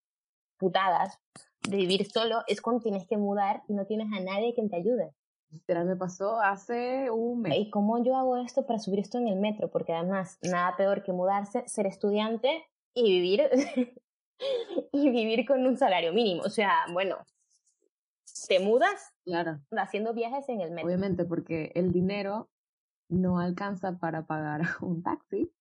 putadas 0.57 1.19
de 1.67 1.77
vivir 1.77 2.09
solo 2.09 2.43
es 2.47 2.62
cuando 2.62 2.81
tienes 2.81 3.07
que 3.07 3.17
mudar 3.17 3.63
y 3.67 3.74
no 3.74 3.85
tienes 3.85 4.07
a 4.13 4.21
nadie 4.21 4.53
que 4.53 4.67
te 4.67 4.75
ayude. 4.75 5.13
Literal, 5.50 5.85
me 5.85 5.95
pasó 5.95 6.39
hace 6.41 7.09
un 7.12 7.41
mes. 7.41 7.57
¿Y 7.57 7.69
cómo 7.69 8.03
yo 8.03 8.15
hago 8.15 8.38
esto 8.38 8.65
para 8.65 8.79
subir 8.79 9.00
esto 9.00 9.17
en 9.17 9.27
el 9.27 9.39
metro? 9.39 9.69
Porque 9.69 9.93
además, 9.93 10.38
nada 10.41 10.75
peor 10.75 11.03
que 11.03 11.13
mudarse, 11.13 11.63
ser 11.67 11.88
estudiante 11.88 12.65
y 12.93 13.03
vivir, 13.03 13.50
y 14.91 15.09
vivir 15.09 15.45
con 15.45 15.65
un 15.65 15.77
salario 15.77 16.13
mínimo. 16.13 16.41
O 16.43 16.50
sea, 16.50 16.71
bueno, 16.91 17.17
te 18.47 18.59
mudas 18.59 19.13
claro. 19.24 19.59
haciendo 19.71 20.13
viajes 20.13 20.50
en 20.50 20.62
el 20.62 20.71
metro. 20.71 20.88
Obviamente, 20.88 21.25
porque 21.25 21.71
el 21.75 21.91
dinero 21.91 22.50
no 23.09 23.39
alcanza 23.39 23.97
para 23.97 24.25
pagar 24.25 24.62
un 24.81 25.03
taxi. 25.03 25.51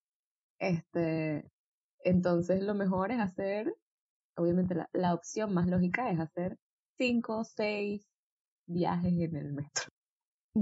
Este, 0.59 1.49
entonces 1.99 2.63
lo 2.63 2.73
mejor 2.73 3.11
es 3.11 3.19
hacer, 3.19 3.75
obviamente 4.37 4.75
la, 4.75 4.89
la 4.93 5.13
opción 5.13 5.53
más 5.53 5.67
lógica 5.67 6.09
es 6.09 6.19
hacer 6.19 6.57
cinco, 6.97 7.43
seis, 7.43 8.07
viajes 8.67 9.13
en 9.13 9.35
el 9.35 9.53
metro. 9.53 9.85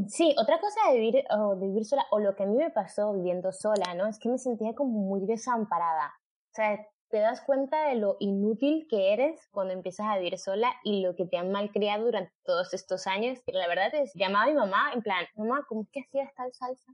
Sí, 0.07 0.35
otra 0.39 0.59
cosa 0.59 0.91
de 0.91 0.99
vivir, 0.99 1.23
o 1.29 1.55
de 1.55 1.67
vivir 1.67 1.85
sola, 1.85 2.05
o 2.09 2.19
lo 2.19 2.35
que 2.35 2.43
a 2.43 2.45
mí 2.47 2.55
me 2.55 2.71
pasó 2.71 3.13
viviendo 3.13 3.51
sola, 3.51 3.93
¿no? 3.95 4.07
Es 4.07 4.17
que 4.17 4.27
me 4.27 4.39
sentía 4.39 4.73
como 4.73 4.99
muy 4.99 5.27
desamparada. 5.27 6.13
O 6.51 6.55
sea, 6.55 6.87
te 7.13 7.19
das 7.19 7.41
cuenta 7.41 7.89
de 7.89 7.95
lo 7.95 8.17
inútil 8.19 8.87
que 8.89 9.13
eres 9.13 9.47
cuando 9.51 9.71
empiezas 9.71 10.07
a 10.07 10.17
vivir 10.17 10.39
sola 10.39 10.73
y 10.83 11.03
lo 11.03 11.15
que 11.15 11.27
te 11.27 11.37
han 11.37 11.51
malcriado 11.51 12.05
durante 12.05 12.33
todos 12.43 12.73
estos 12.73 13.05
años. 13.05 13.37
La 13.45 13.67
verdad 13.67 13.93
es, 13.93 14.11
llamaba 14.15 14.45
a 14.45 14.47
mi 14.47 14.55
mamá 14.55 14.91
en 14.95 15.03
plan, 15.03 15.23
mamá, 15.35 15.63
¿cómo 15.69 15.83
es 15.83 15.89
que 15.91 15.99
hacías 15.99 16.33
tal 16.33 16.51
salsa? 16.53 16.91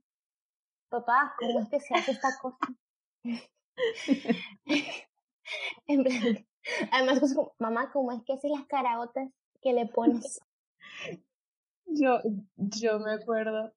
papá, 0.89 1.35
¿cómo 1.39 1.61
es 1.61 1.69
que 1.69 1.79
se 1.79 1.95
hace 1.95 2.11
esta 2.11 2.37
cosa? 2.41 2.57
en 5.87 6.03
plan, 6.03 6.45
además, 6.91 7.35
mamá, 7.57 7.89
¿cómo 7.93 8.11
es 8.11 8.21
que 8.25 8.33
haces 8.33 8.51
las 8.51 8.65
caraotas 8.65 9.29
que 9.61 9.71
le 9.71 9.85
pones? 9.85 10.41
Yo, 11.85 12.19
yo 12.57 12.99
me 12.99 13.13
acuerdo, 13.13 13.71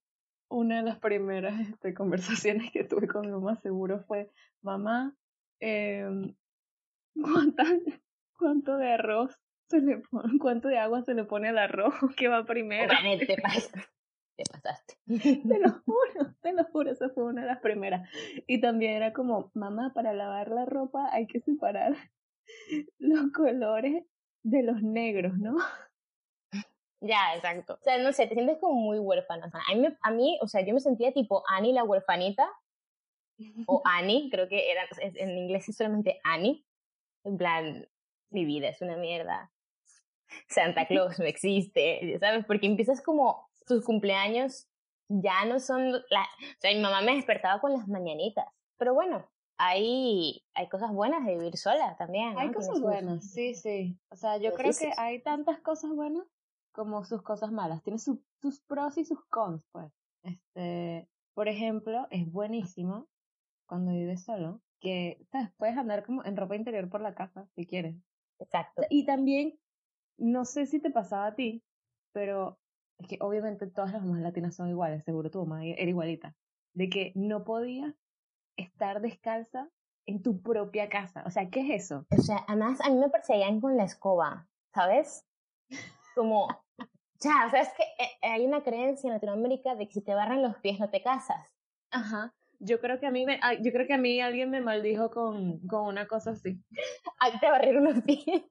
una 0.48 0.78
de 0.78 0.82
las 0.82 0.98
primeras 0.98 1.60
este, 1.60 1.94
conversaciones 1.94 2.72
que 2.72 2.82
tuve 2.82 3.06
con 3.06 3.26
mi 3.26 3.30
mamá 3.30 3.54
seguro 3.60 4.02
fue, 4.08 4.32
mamá, 4.60 5.16
eh, 7.14 7.64
¿cuánto 8.38 8.76
de 8.76 8.92
arroz 8.92 9.38
se 9.68 9.80
le 9.80 9.98
pone, 9.98 10.38
cuánto 10.38 10.68
de 10.68 10.78
agua 10.78 11.02
se 11.02 11.14
le 11.14 11.24
pone 11.24 11.48
al 11.48 11.58
arroz 11.58 11.94
que 12.16 12.28
va 12.28 12.44
primero? 12.44 12.92
Obviamente, 12.92 13.26
te, 13.26 13.36
te 13.36 13.42
pasaste. 13.42 14.94
Te 15.06 15.06
lo 15.60 15.70
juro, 15.84 16.34
te 16.40 16.52
lo 16.52 16.64
juro, 16.64 16.90
esa 16.90 17.08
fue 17.10 17.24
una 17.24 17.42
de 17.42 17.48
las 17.48 17.60
primeras. 17.60 18.08
Y 18.46 18.60
también 18.60 18.94
era 18.94 19.12
como, 19.12 19.50
mamá, 19.54 19.92
para 19.94 20.12
lavar 20.12 20.48
la 20.48 20.64
ropa 20.64 21.08
hay 21.12 21.26
que 21.26 21.40
separar 21.40 21.94
los 22.98 23.32
colores 23.32 24.04
de 24.42 24.62
los 24.62 24.82
negros, 24.82 25.38
¿no? 25.38 25.56
Ya, 27.00 27.34
exacto. 27.34 27.74
O 27.74 27.82
sea, 27.82 27.98
no 27.98 28.12
sé, 28.12 28.26
te 28.26 28.34
sientes 28.34 28.58
como 28.60 28.74
muy 28.74 28.98
huérfana. 28.98 29.50
a, 29.52 29.74
mí, 29.74 29.88
a 30.00 30.10
mí, 30.12 30.38
o 30.40 30.46
sea, 30.46 30.64
yo 30.64 30.72
me 30.72 30.80
sentía 30.80 31.12
tipo 31.12 31.42
Annie 31.48 31.72
la 31.72 31.84
huérfanita, 31.84 32.48
o 33.66 33.82
Annie, 33.84 34.28
creo 34.30 34.48
que 34.48 34.70
era, 34.70 34.82
en 35.00 35.38
inglés 35.38 35.68
es 35.68 35.76
solamente 35.76 36.20
Annie. 36.24 36.64
En 37.24 37.36
plan, 37.36 37.88
mi 38.30 38.44
vida 38.44 38.68
es 38.68 38.80
una 38.80 38.96
mierda. 38.96 39.52
Santa 40.48 40.86
Claus 40.86 41.18
no 41.18 41.26
existe, 41.26 42.18
¿sabes? 42.18 42.44
Porque 42.46 42.66
empiezas 42.66 43.00
como 43.02 43.48
sus 43.66 43.84
cumpleaños 43.84 44.68
ya 45.08 45.44
no 45.44 45.60
son 45.60 45.92
la, 45.92 46.22
o 46.22 46.60
sea, 46.60 46.72
mi 46.72 46.80
mamá 46.80 47.02
me 47.02 47.14
despertaba 47.16 47.60
con 47.60 47.72
las 47.72 47.86
mañanitas. 47.86 48.46
Pero 48.78 48.94
bueno, 48.94 49.28
hay, 49.58 50.42
hay 50.54 50.68
cosas 50.68 50.90
buenas 50.92 51.24
de 51.26 51.36
vivir 51.36 51.56
sola 51.56 51.96
también. 51.96 52.38
Hay 52.38 52.52
cosas 52.52 52.80
buenas, 52.80 53.30
sí, 53.30 53.54
sí. 53.54 53.98
O 54.10 54.16
sea, 54.16 54.38
yo 54.38 54.54
creo 54.54 54.72
que 54.72 54.92
hay 54.96 55.22
tantas 55.22 55.60
cosas 55.60 55.90
buenas 55.94 56.26
como 56.72 57.04
sus 57.04 57.22
cosas 57.22 57.52
malas. 57.52 57.82
Tiene 57.82 57.98
sus 57.98 58.18
pros 58.66 58.96
y 58.96 59.04
sus 59.04 59.22
cons, 59.26 59.66
pues. 59.72 59.92
Este, 60.22 61.08
por 61.34 61.48
ejemplo, 61.48 62.06
es 62.10 62.30
buenísimo 62.30 63.08
cuando 63.72 63.92
vives 63.92 64.22
solo 64.22 64.60
que 64.80 65.26
¿sabes? 65.32 65.48
puedes 65.56 65.78
andar 65.78 66.04
como 66.04 66.22
en 66.26 66.36
ropa 66.36 66.56
interior 66.56 66.90
por 66.90 67.00
la 67.00 67.14
casa 67.14 67.48
si 67.54 67.66
quieres. 67.66 67.96
Exacto. 68.38 68.82
Y 68.90 69.06
también, 69.06 69.58
no 70.18 70.44
sé 70.44 70.66
si 70.66 70.78
te 70.78 70.90
pasaba 70.90 71.28
a 71.28 71.34
ti, 71.34 71.64
pero 72.12 72.58
es 72.98 73.08
que 73.08 73.16
obviamente 73.22 73.66
todas 73.66 73.94
las 73.94 74.02
mamás 74.02 74.20
latinas 74.20 74.54
son 74.54 74.68
iguales, 74.68 75.04
seguro 75.04 75.30
tu 75.30 75.46
mamá 75.46 75.64
era 75.64 75.88
igualita, 75.88 76.36
de 76.74 76.90
que 76.90 77.12
no 77.14 77.44
podías 77.44 77.94
estar 78.58 79.00
descalza 79.00 79.70
en 80.04 80.20
tu 80.20 80.42
propia 80.42 80.90
casa. 80.90 81.24
O 81.24 81.30
sea, 81.30 81.48
¿qué 81.48 81.60
es 81.60 81.84
eso? 81.84 82.04
O 82.10 82.20
sea, 82.20 82.44
además 82.46 82.78
a 82.82 82.90
mí 82.90 82.96
me 82.96 83.08
perseguían 83.08 83.58
con 83.58 83.78
la 83.78 83.84
escoba, 83.84 84.48
¿sabes? 84.74 85.26
Como, 86.14 86.46
ya, 87.20 87.46
o 87.46 87.50
sea, 87.50 87.62
es 87.62 87.70
que 87.72 87.84
eh, 87.84 88.10
hay 88.20 88.44
una 88.44 88.62
creencia 88.62 89.08
en 89.08 89.14
Latinoamérica 89.14 89.76
de 89.76 89.86
que 89.86 89.94
si 89.94 90.02
te 90.02 90.14
barran 90.14 90.42
los 90.42 90.56
pies 90.56 90.78
no 90.78 90.90
te 90.90 91.02
casas. 91.02 91.56
Ajá. 91.90 92.34
Yo 92.64 92.80
creo 92.80 93.00
que 93.00 93.06
a 93.06 93.10
mí 93.10 93.26
me, 93.26 93.40
yo 93.60 93.72
creo 93.72 93.88
que 93.88 93.94
a 93.94 93.98
mí 93.98 94.20
alguien 94.20 94.50
me 94.50 94.60
maldijo 94.60 95.10
con, 95.10 95.58
con 95.66 95.86
una 95.86 96.06
cosa 96.06 96.30
así. 96.30 96.62
A 97.18 97.40
te 97.40 97.50
barrieron 97.50 97.84
los 97.84 98.02
pies. 98.02 98.44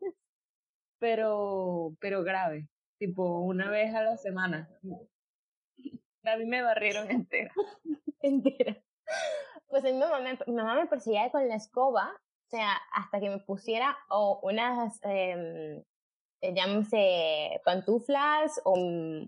Pero, 0.99 1.95
pero 1.99 2.23
grave. 2.23 2.67
Tipo, 2.99 3.39
una 3.39 3.71
vez 3.71 3.95
a 3.95 4.03
la 4.03 4.17
semana. 4.17 4.69
A 6.23 6.35
mí 6.35 6.45
me 6.45 6.61
barrieron 6.61 7.09
entera. 7.09 7.53
entera. 8.21 8.77
Pues 9.67 9.83
mi 9.83 9.93
mamá 9.93 10.19
me, 10.19 10.37
mi 10.45 10.53
mamá 10.53 10.75
me 10.75 10.87
perseguía 10.87 11.31
con 11.31 11.47
la 11.47 11.55
escoba, 11.55 12.11
o 12.13 12.49
sea, 12.49 12.73
hasta 12.93 13.19
que 13.21 13.29
me 13.29 13.39
pusiera 13.39 13.97
o 14.09 14.41
unas, 14.43 14.99
eh, 15.05 15.81
llámese 16.41 17.61
pantuflas 17.63 18.59
o 18.65 18.75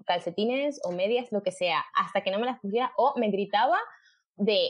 calcetines 0.05 0.81
o 0.83 0.91
medias, 0.91 1.31
lo 1.31 1.41
que 1.41 1.51
sea, 1.51 1.83
hasta 1.95 2.21
que 2.21 2.31
no 2.31 2.39
me 2.39 2.45
las 2.45 2.59
pusiera 2.59 2.91
o 2.97 3.13
me 3.17 3.31
gritaba 3.31 3.79
de, 4.35 4.69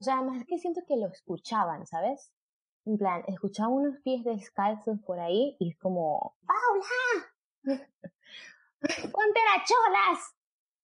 o 0.00 0.04
sea, 0.04 0.22
más 0.22 0.44
que 0.44 0.58
siento 0.58 0.82
que 0.86 0.96
lo 0.96 1.08
escuchaban, 1.08 1.86
¿sabes? 1.86 2.32
En 2.86 2.96
plan, 2.96 3.22
escuchaba 3.28 3.68
unos 3.68 4.00
pies 4.02 4.24
descalzos 4.24 4.98
por 5.04 5.20
ahí 5.20 5.56
y 5.58 5.70
es 5.70 5.78
como, 5.78 6.36
¡Paula! 6.46 7.78
¡Ponte 8.80 9.40
las 9.56 9.68
cholas! 9.68 10.34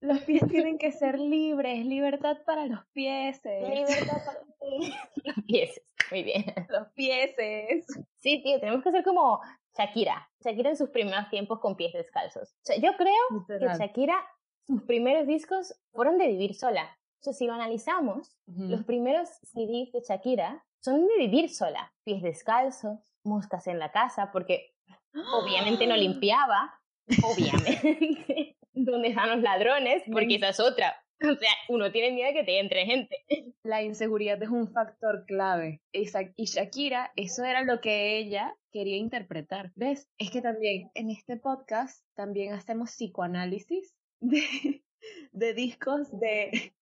Los 0.00 0.20
pies 0.20 0.46
tienen 0.50 0.76
que 0.76 0.92
ser 0.92 1.18
libres, 1.18 1.86
libertad 1.86 2.36
para 2.44 2.66
los 2.66 2.84
pies. 2.92 3.40
Libertad 3.42 4.22
para 4.26 4.40
los 5.24 5.44
pies. 5.46 5.80
Muy 6.10 6.22
bien. 6.24 6.44
Los 6.68 6.88
pies. 6.88 7.34
Sí, 8.18 8.42
tío, 8.42 8.60
tenemos 8.60 8.82
que 8.82 8.90
ser 8.90 9.02
como 9.02 9.40
Shakira. 9.78 10.28
Shakira 10.40 10.70
en 10.70 10.76
sus 10.76 10.90
primeros 10.90 11.30
tiempos 11.30 11.58
con 11.60 11.74
pies 11.74 11.94
descalzos. 11.94 12.52
O 12.52 12.64
sea, 12.64 12.76
yo 12.76 12.96
creo 12.98 13.46
que 13.46 13.66
Shakira, 13.78 14.16
sus 14.66 14.82
primeros 14.82 15.26
discos 15.26 15.74
fueron 15.92 16.18
de 16.18 16.26
vivir 16.26 16.54
sola. 16.54 16.98
Entonces, 17.24 17.38
si 17.38 17.46
lo 17.46 17.54
analizamos, 17.54 18.36
los 18.44 18.84
primeros 18.84 19.30
CDs 19.44 19.90
de 19.92 20.02
Shakira 20.06 20.62
son 20.80 21.06
de 21.06 21.16
vivir 21.20 21.48
sola. 21.48 21.90
Pies 22.04 22.20
descalzos, 22.20 22.98
moscas 23.24 23.66
en 23.66 23.78
la 23.78 23.92
casa, 23.92 24.30
porque 24.30 24.74
obviamente 25.32 25.86
no 25.86 25.96
limpiaba, 25.96 26.78
obviamente. 27.22 28.58
¿Dónde 28.74 29.08
están 29.08 29.30
los 29.30 29.40
ladrones? 29.40 30.02
Porque 30.12 30.34
esa 30.34 30.50
es 30.50 30.60
otra. 30.60 31.02
O 31.22 31.34
sea, 31.34 31.48
uno 31.70 31.90
tiene 31.90 32.12
miedo 32.12 32.28
de 32.28 32.34
que 32.34 32.44
te 32.44 32.60
entre 32.60 32.84
gente. 32.84 33.16
La 33.62 33.82
inseguridad 33.82 34.42
es 34.42 34.50
un 34.50 34.70
factor 34.70 35.24
clave. 35.26 35.80
Y 35.92 36.44
Shakira, 36.44 37.10
eso 37.16 37.42
era 37.42 37.62
lo 37.62 37.80
que 37.80 38.18
ella 38.18 38.54
quería 38.70 38.98
interpretar. 38.98 39.72
¿Ves? 39.76 40.10
Es 40.18 40.30
que 40.30 40.42
también 40.42 40.90
en 40.92 41.08
este 41.08 41.38
podcast 41.38 42.04
también 42.14 42.52
hacemos 42.52 42.90
psicoanálisis 42.90 43.94
de, 44.20 44.84
de 45.32 45.54
discos 45.54 46.10
de 46.20 46.74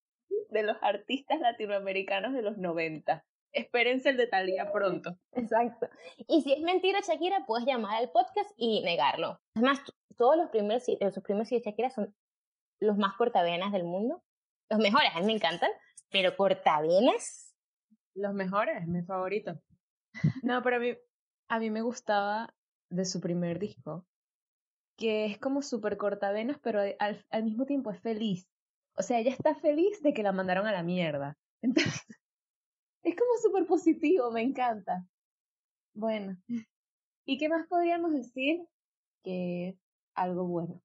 de 0.49 0.63
los 0.63 0.77
artistas 0.81 1.39
latinoamericanos 1.39 2.33
de 2.33 2.41
los 2.41 2.57
90. 2.57 3.25
Espérense 3.51 4.09
el 4.09 4.17
de 4.17 4.27
Talía 4.27 4.71
pronto. 4.71 5.17
Exacto. 5.33 5.87
Y 6.27 6.41
si 6.41 6.53
es 6.53 6.61
mentira, 6.61 6.99
Shakira, 7.01 7.45
puedes 7.45 7.67
llamar 7.67 7.97
al 7.97 8.11
podcast 8.11 8.49
y 8.57 8.81
negarlo. 8.81 9.39
Además, 9.55 9.79
todos 10.17 10.37
los 10.37 10.49
primeros, 10.49 10.83
los 10.99 11.19
primeros 11.23 11.49
de 11.49 11.59
Shakira 11.59 11.89
son 11.89 12.15
los 12.79 12.97
más 12.97 13.15
cortavenas 13.15 13.71
del 13.71 13.83
mundo. 13.83 14.23
Los 14.69 14.79
mejores, 14.79 15.09
a 15.13 15.19
mí 15.19 15.25
me 15.27 15.33
encantan, 15.33 15.69
pero 16.09 16.35
cortavenas. 16.35 17.55
Los 18.15 18.33
mejores, 18.33 18.87
mi 18.87 19.03
favorito. 19.03 19.59
No, 20.43 20.61
pero 20.61 20.75
a 20.75 20.79
mí, 20.79 20.95
a 21.49 21.59
mí 21.59 21.69
me 21.71 21.81
gustaba 21.81 22.53
de 22.91 23.05
su 23.05 23.19
primer 23.19 23.57
disco, 23.57 24.05
que 24.95 25.25
es 25.25 25.39
como 25.39 25.63
súper 25.63 25.97
cortavenas, 25.97 26.59
pero 26.61 26.81
al, 26.81 27.25
al 27.31 27.43
mismo 27.43 27.65
tiempo 27.65 27.89
es 27.89 27.99
feliz. 27.99 28.47
O 28.95 29.01
sea, 29.01 29.19
ella 29.19 29.31
está 29.31 29.55
feliz 29.55 30.01
de 30.01 30.13
que 30.13 30.23
la 30.23 30.31
mandaron 30.31 30.67
a 30.67 30.71
la 30.71 30.83
mierda. 30.83 31.37
Entonces, 31.61 32.05
es 33.03 33.15
como 33.15 33.37
súper 33.41 33.65
positivo, 33.65 34.31
me 34.31 34.41
encanta. 34.41 35.05
Bueno, 35.93 36.37
¿y 37.25 37.37
qué 37.37 37.49
más 37.49 37.67
podríamos 37.67 38.13
decir 38.13 38.65
que 39.23 39.69
es 39.69 39.75
algo 40.15 40.45
bueno 40.45 40.81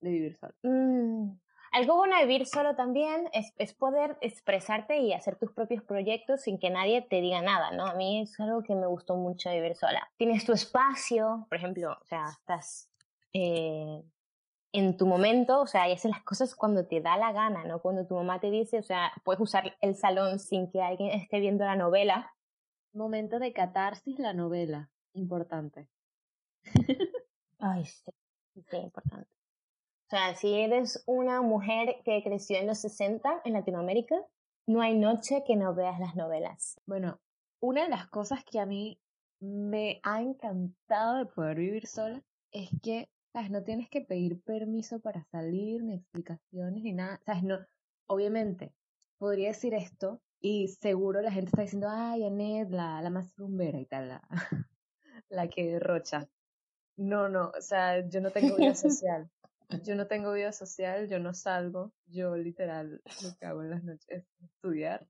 de 0.00 0.10
vivir 0.10 0.36
solo? 0.36 0.54
Mm, 0.62 1.38
algo 1.74 1.96
bueno 1.96 2.16
de 2.16 2.26
vivir 2.26 2.46
solo 2.46 2.76
también 2.76 3.28
es, 3.32 3.74
poder 3.74 4.16
expresarte 4.20 4.98
y 4.98 5.12
hacer 5.12 5.36
tus 5.36 5.52
propios 5.52 5.82
proyectos 5.82 6.42
sin 6.42 6.58
que 6.58 6.70
nadie 6.70 7.02
te 7.02 7.20
diga 7.20 7.42
nada, 7.42 7.72
¿no? 7.72 7.86
A 7.86 7.94
mí 7.94 8.20
es 8.20 8.38
algo 8.38 8.62
que 8.62 8.76
me 8.76 8.86
gustó 8.86 9.16
mucho 9.16 9.48
de 9.48 9.56
vivir 9.56 9.74
sola. 9.74 10.08
Tienes 10.16 10.44
tu 10.44 10.52
espacio, 10.52 11.46
por 11.48 11.58
ejemplo, 11.58 11.98
o 12.00 12.04
sea, 12.04 12.26
estás 12.30 12.90
eh, 13.32 14.04
en 14.74 14.96
tu 14.96 15.06
momento, 15.06 15.60
o 15.60 15.66
sea, 15.68 15.88
y 15.88 15.92
haces 15.92 16.10
las 16.10 16.24
cosas 16.24 16.56
cuando 16.56 16.84
te 16.84 17.00
da 17.00 17.16
la 17.16 17.32
gana, 17.32 17.62
¿no? 17.64 17.80
Cuando 17.80 18.06
tu 18.06 18.16
mamá 18.16 18.40
te 18.40 18.50
dice, 18.50 18.80
o 18.80 18.82
sea, 18.82 19.12
puedes 19.24 19.40
usar 19.40 19.76
el 19.80 19.94
salón 19.94 20.40
sin 20.40 20.68
que 20.68 20.82
alguien 20.82 21.10
esté 21.10 21.38
viendo 21.38 21.64
la 21.64 21.76
novela. 21.76 22.34
Momento 22.92 23.38
de 23.38 23.52
catarsis 23.52 24.18
la 24.18 24.32
novela, 24.32 24.90
importante. 25.12 25.88
Ay, 27.60 27.84
sí, 27.84 28.10
sí, 28.68 28.76
importante. 28.76 29.30
O 30.06 30.10
sea, 30.10 30.34
si 30.34 30.52
eres 30.52 31.04
una 31.06 31.40
mujer 31.40 32.02
que 32.04 32.24
creció 32.24 32.58
en 32.58 32.66
los 32.66 32.80
60 32.80 33.42
en 33.44 33.52
Latinoamérica, 33.52 34.16
no 34.66 34.80
hay 34.80 34.98
noche 34.98 35.44
que 35.46 35.54
no 35.54 35.72
veas 35.74 36.00
las 36.00 36.16
novelas. 36.16 36.80
Bueno, 36.84 37.20
una 37.60 37.84
de 37.84 37.90
las 37.90 38.08
cosas 38.08 38.44
que 38.44 38.58
a 38.58 38.66
mí 38.66 39.00
me 39.38 40.00
ha 40.02 40.20
encantado 40.20 41.18
de 41.18 41.26
poder 41.26 41.58
vivir 41.58 41.86
sola 41.86 42.20
es 42.50 42.70
que 42.82 43.08
¿sabes? 43.34 43.50
No 43.50 43.64
tienes 43.64 43.90
que 43.90 44.00
pedir 44.00 44.40
permiso 44.42 45.00
para 45.00 45.24
salir, 45.24 45.82
ni 45.82 45.96
explicaciones, 45.96 46.82
ni 46.84 46.92
nada. 46.92 47.20
¿Sabes? 47.26 47.42
No, 47.42 47.58
obviamente, 48.06 48.72
podría 49.18 49.48
decir 49.48 49.74
esto 49.74 50.22
y 50.40 50.68
seguro 50.68 51.20
la 51.20 51.32
gente 51.32 51.48
está 51.48 51.62
diciendo, 51.62 51.88
ay, 51.90 52.24
Anet, 52.24 52.70
la, 52.70 53.02
la 53.02 53.10
más 53.10 53.34
rumbera 53.36 53.80
y 53.80 53.86
tal, 53.86 54.08
la, 54.08 54.22
la 55.28 55.48
que 55.48 55.66
derrocha. 55.66 56.28
No, 56.96 57.28
no, 57.28 57.50
o 57.50 57.60
sea, 57.60 58.08
yo 58.08 58.20
no 58.20 58.30
tengo 58.30 58.56
vida 58.56 58.74
social. 58.76 59.28
Yo 59.82 59.96
no 59.96 60.06
tengo 60.06 60.32
vida 60.32 60.52
social, 60.52 61.08
yo 61.08 61.18
no 61.18 61.34
salgo, 61.34 61.92
yo 62.06 62.36
literal 62.36 63.02
lo 63.22 63.36
que 63.36 63.46
hago 63.46 63.62
en 63.62 63.70
las 63.70 63.82
noches 63.82 64.06
es 64.08 64.24
estudiar. 64.42 65.08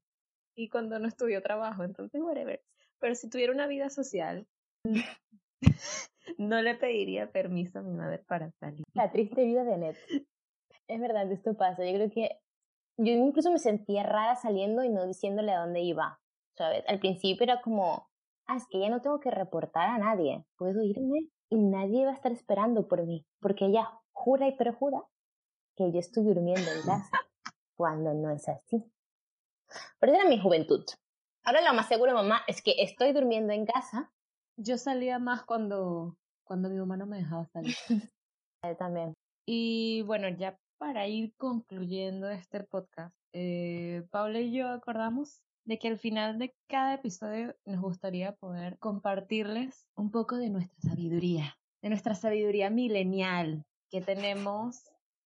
Y 0.54 0.70
cuando 0.70 0.98
no 0.98 1.08
estudio 1.08 1.42
trabajo, 1.42 1.84
entonces 1.84 2.22
whatever. 2.22 2.62
Pero 3.00 3.14
si 3.16 3.28
tuviera 3.28 3.52
una 3.52 3.66
vida 3.66 3.90
social, 3.90 4.46
no 6.38 6.62
le 6.62 6.74
pediría 6.74 7.30
permiso 7.30 7.78
a 7.78 7.82
mi 7.82 7.92
madre 7.92 8.18
para 8.18 8.50
salir. 8.52 8.84
La 8.94 9.10
triste 9.10 9.44
vida 9.44 9.64
de 9.64 9.78
Net. 9.78 9.96
Es 10.86 11.00
verdad, 11.00 11.30
esto 11.30 11.56
pasa. 11.56 11.84
Yo 11.84 11.94
creo 11.94 12.10
que 12.10 12.40
yo 12.96 13.12
incluso 13.12 13.50
me 13.50 13.58
sentía 13.58 14.02
rara 14.02 14.36
saliendo 14.36 14.84
y 14.84 14.88
no 14.88 15.06
diciéndole 15.06 15.52
a 15.52 15.60
dónde 15.60 15.80
iba. 15.80 16.20
¿Sabes? 16.56 16.84
Al 16.86 17.00
principio 17.00 17.44
era 17.44 17.60
como, 17.60 18.08
ah, 18.46 18.56
es 18.56 18.66
que 18.70 18.78
ya 18.78 18.88
no 18.88 19.00
tengo 19.00 19.18
que 19.20 19.30
reportar 19.30 19.88
a 19.88 19.98
nadie. 19.98 20.44
Puedo 20.56 20.82
irme 20.82 21.30
y 21.48 21.56
nadie 21.56 22.04
va 22.04 22.12
a 22.12 22.14
estar 22.14 22.32
esperando 22.32 22.86
por 22.86 23.04
mí. 23.04 23.26
Porque 23.40 23.66
ella 23.66 23.90
jura 24.12 24.46
y 24.46 24.56
perjura 24.56 25.02
que 25.76 25.90
yo 25.90 25.98
estoy 25.98 26.24
durmiendo 26.24 26.70
en 26.70 26.82
casa. 26.82 27.10
Cuando 27.76 28.14
no 28.14 28.30
es 28.30 28.48
así. 28.48 28.84
Pero 29.98 30.12
esa 30.12 30.22
era 30.22 30.30
mi 30.30 30.40
juventud. 30.40 30.84
Ahora 31.42 31.60
lo 31.62 31.74
más 31.74 31.88
seguro, 31.88 32.14
mamá, 32.14 32.42
es 32.46 32.62
que 32.62 32.74
estoy 32.78 33.12
durmiendo 33.12 33.52
en 33.52 33.66
casa. 33.66 34.12
Yo 34.56 34.78
salía 34.78 35.18
más 35.18 35.44
cuando, 35.44 36.16
cuando 36.44 36.70
mi 36.70 36.76
mamá 36.76 36.96
no 36.96 37.06
me 37.06 37.18
dejaba 37.18 37.46
salir. 37.46 37.74
Yo 38.64 38.76
también. 38.76 39.14
Y 39.46 40.02
bueno, 40.02 40.28
ya 40.28 40.58
para 40.78 41.06
ir 41.06 41.34
concluyendo 41.36 42.30
este 42.30 42.64
podcast, 42.64 43.14
eh, 43.32 44.06
Paula 44.10 44.40
y 44.40 44.52
yo 44.52 44.68
acordamos 44.68 45.42
de 45.64 45.78
que 45.78 45.88
al 45.88 45.98
final 45.98 46.38
de 46.38 46.54
cada 46.68 46.94
episodio 46.94 47.54
nos 47.64 47.80
gustaría 47.80 48.32
poder 48.36 48.78
compartirles 48.78 49.86
un 49.96 50.10
poco 50.10 50.36
de 50.36 50.50
nuestra 50.50 50.78
sabiduría, 50.80 51.56
de 51.82 51.88
nuestra 51.90 52.14
sabiduría 52.14 52.70
milenial 52.70 53.64
que 53.90 54.00
tenemos 54.00 54.82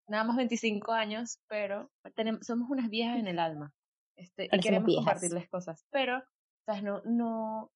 nada 0.09 0.25
más 0.25 0.37
25 0.37 0.93
años, 0.93 1.41
pero 1.49 1.91
tenemos, 2.15 2.47
somos 2.47 2.71
unas 2.71 2.89
viejas 2.89 3.19
en 3.19 3.27
el 3.27 3.39
alma. 3.39 3.73
Este, 4.17 4.49
y 4.51 4.61
queremos 4.61 4.95
compartirles 4.95 5.49
cosas. 5.49 5.85
Pero, 5.91 6.23
¿sabes? 6.65 6.83
No, 6.83 7.03
no, 7.05 7.71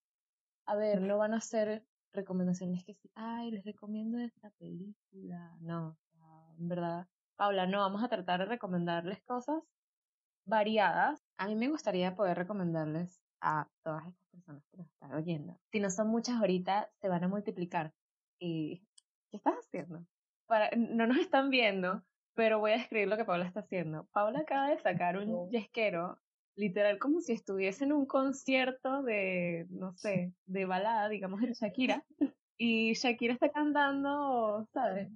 a 0.70 0.76
ver, 0.76 1.00
no 1.00 1.18
van 1.18 1.34
a 1.34 1.40
ser 1.40 1.84
recomendaciones 2.12 2.84
que 2.84 2.94
sí, 2.94 3.10
ay, 3.16 3.50
les 3.50 3.64
recomiendo 3.64 4.20
esta 4.20 4.50
película. 4.50 5.56
No, 5.58 5.98
en 6.60 6.68
verdad, 6.68 7.08
Paula, 7.34 7.66
no, 7.66 7.80
vamos 7.80 8.04
a 8.04 8.08
tratar 8.08 8.38
de 8.38 8.46
recomendarles 8.46 9.20
cosas 9.22 9.64
variadas. 10.44 11.20
A 11.38 11.48
mí 11.48 11.56
me 11.56 11.68
gustaría 11.68 12.14
poder 12.14 12.38
recomendarles 12.38 13.20
a 13.40 13.66
todas 13.82 14.06
estas 14.06 14.28
personas 14.28 14.62
que 14.70 14.76
nos 14.76 14.86
están 14.86 15.12
oyendo. 15.12 15.58
Si 15.72 15.80
no 15.80 15.90
son 15.90 16.06
muchas 16.06 16.36
ahorita, 16.36 16.88
se 17.00 17.08
van 17.08 17.24
a 17.24 17.28
multiplicar. 17.28 17.92
¿Y 18.38 18.80
qué 19.32 19.38
estás 19.38 19.54
haciendo? 19.54 20.06
Para, 20.46 20.70
no 20.76 21.08
nos 21.08 21.18
están 21.18 21.50
viendo, 21.50 22.04
pero 22.34 22.60
voy 22.60 22.70
a 22.72 22.76
escribir 22.76 23.08
lo 23.08 23.16
que 23.16 23.24
Paula 23.24 23.44
está 23.44 23.60
haciendo. 23.60 24.06
Paula 24.12 24.40
acaba 24.40 24.68
de 24.68 24.78
sacar 24.78 25.18
un 25.18 25.50
yesquero 25.50 26.20
literal 26.60 26.98
como 26.98 27.20
si 27.22 27.32
estuviese 27.32 27.84
en 27.84 27.92
un 27.92 28.06
concierto 28.06 29.02
de, 29.02 29.66
no 29.70 29.94
sé, 29.94 30.32
de 30.46 30.66
balada, 30.66 31.08
digamos, 31.08 31.40
de 31.40 31.54
Shakira. 31.54 32.04
Y 32.58 32.92
Shakira 32.92 33.32
está 33.32 33.48
cantando, 33.48 34.68
¿sabes? 34.74 35.08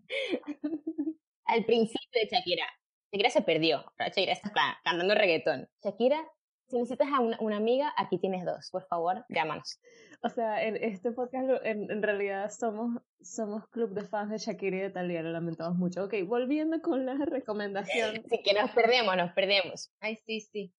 Al 1.44 1.64
principio 1.66 2.20
de 2.22 2.28
Shakira. 2.34 2.64
Shakira 3.12 3.30
se 3.30 3.42
perdió. 3.42 3.84
Shakira 3.98 4.32
está 4.32 4.50
cantando 4.82 5.14
reggaetón. 5.14 5.68
Shakira, 5.82 6.26
si 6.68 6.78
necesitas 6.78 7.08
a 7.12 7.20
una, 7.20 7.56
amiga, 7.58 7.92
aquí 7.98 8.18
tienes 8.18 8.46
dos. 8.46 8.70
Por 8.70 8.86
favor, 8.86 9.26
llámanos. 9.28 9.78
O 10.22 10.30
sea, 10.30 10.64
en 10.64 10.82
este 10.82 11.12
podcast 11.12 11.62
en, 11.64 11.90
en, 11.90 12.02
realidad 12.02 12.50
somos, 12.50 13.02
somos 13.20 13.68
club 13.68 13.90
de 13.90 14.08
fans 14.08 14.30
de 14.30 14.38
Shakira 14.38 14.76
y 14.78 14.80
de 14.80 14.90
Talia, 14.90 15.22
lo 15.22 15.30
lamentamos 15.30 15.76
mucho. 15.76 16.04
Ok, 16.04 16.14
volviendo 16.26 16.80
con 16.80 17.04
la 17.04 17.14
recomendación. 17.26 18.22
Sí, 18.30 18.40
que 18.42 18.54
nos 18.54 18.70
perdemos, 18.70 19.14
nos 19.18 19.32
perdemos. 19.32 19.92
Ay, 20.00 20.16
sí, 20.24 20.40
sí. 20.40 20.72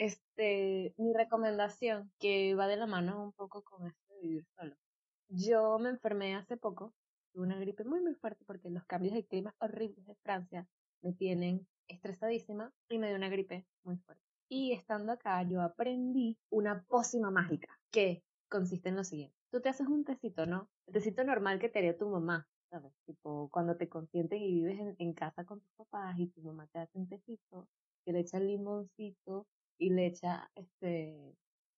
Este, 0.00 0.94
mi 0.96 1.12
recomendación, 1.12 2.10
que 2.18 2.54
va 2.54 2.66
de 2.68 2.78
la 2.78 2.86
mano 2.86 3.22
un 3.22 3.32
poco 3.32 3.62
con 3.62 3.86
esto 3.86 4.14
de 4.14 4.20
vivir 4.22 4.46
solo. 4.56 4.74
Yo 5.28 5.78
me 5.78 5.90
enfermé 5.90 6.34
hace 6.34 6.56
poco, 6.56 6.94
tuve 7.34 7.44
una 7.44 7.58
gripe 7.58 7.84
muy 7.84 8.00
muy 8.00 8.14
fuerte 8.14 8.42
porque 8.46 8.70
los 8.70 8.86
cambios 8.86 9.12
de 9.12 9.26
clima 9.26 9.54
horribles 9.58 10.06
de 10.06 10.14
Francia 10.22 10.66
me 11.02 11.12
tienen 11.12 11.68
estresadísima 11.86 12.72
y 12.88 12.96
me 12.96 13.08
dio 13.08 13.16
una 13.16 13.28
gripe 13.28 13.66
muy 13.84 13.98
fuerte. 13.98 14.24
Y 14.48 14.72
estando 14.72 15.12
acá 15.12 15.42
yo 15.42 15.60
aprendí 15.60 16.38
una 16.48 16.82
pócima 16.84 17.30
mágica 17.30 17.68
que 17.90 18.24
consiste 18.48 18.88
en 18.88 18.96
lo 18.96 19.04
siguiente. 19.04 19.36
Tú 19.50 19.60
te 19.60 19.68
haces 19.68 19.86
un 19.86 20.06
tecito, 20.06 20.46
¿no? 20.46 20.70
El 20.86 20.94
tecito 20.94 21.24
normal 21.24 21.58
que 21.58 21.68
te 21.68 21.78
haría 21.78 21.98
tu 21.98 22.08
mamá, 22.08 22.48
¿sabes? 22.70 22.94
Tipo, 23.04 23.50
cuando 23.50 23.76
te 23.76 23.90
consienten 23.90 24.40
y 24.40 24.50
vives 24.62 24.80
en, 24.80 24.96
en 24.98 25.12
casa 25.12 25.44
con 25.44 25.60
tus 25.60 25.72
papás 25.76 26.18
y 26.18 26.28
tu 26.28 26.40
mamá 26.40 26.66
te 26.68 26.78
hace 26.78 26.96
un 26.96 27.06
tecito, 27.06 27.68
que 28.06 28.14
le 28.14 28.20
echa 28.20 28.40
limoncito 28.40 29.46
y 29.80 29.90
le 29.90 30.06
echa 30.06 30.48
este 30.54 31.34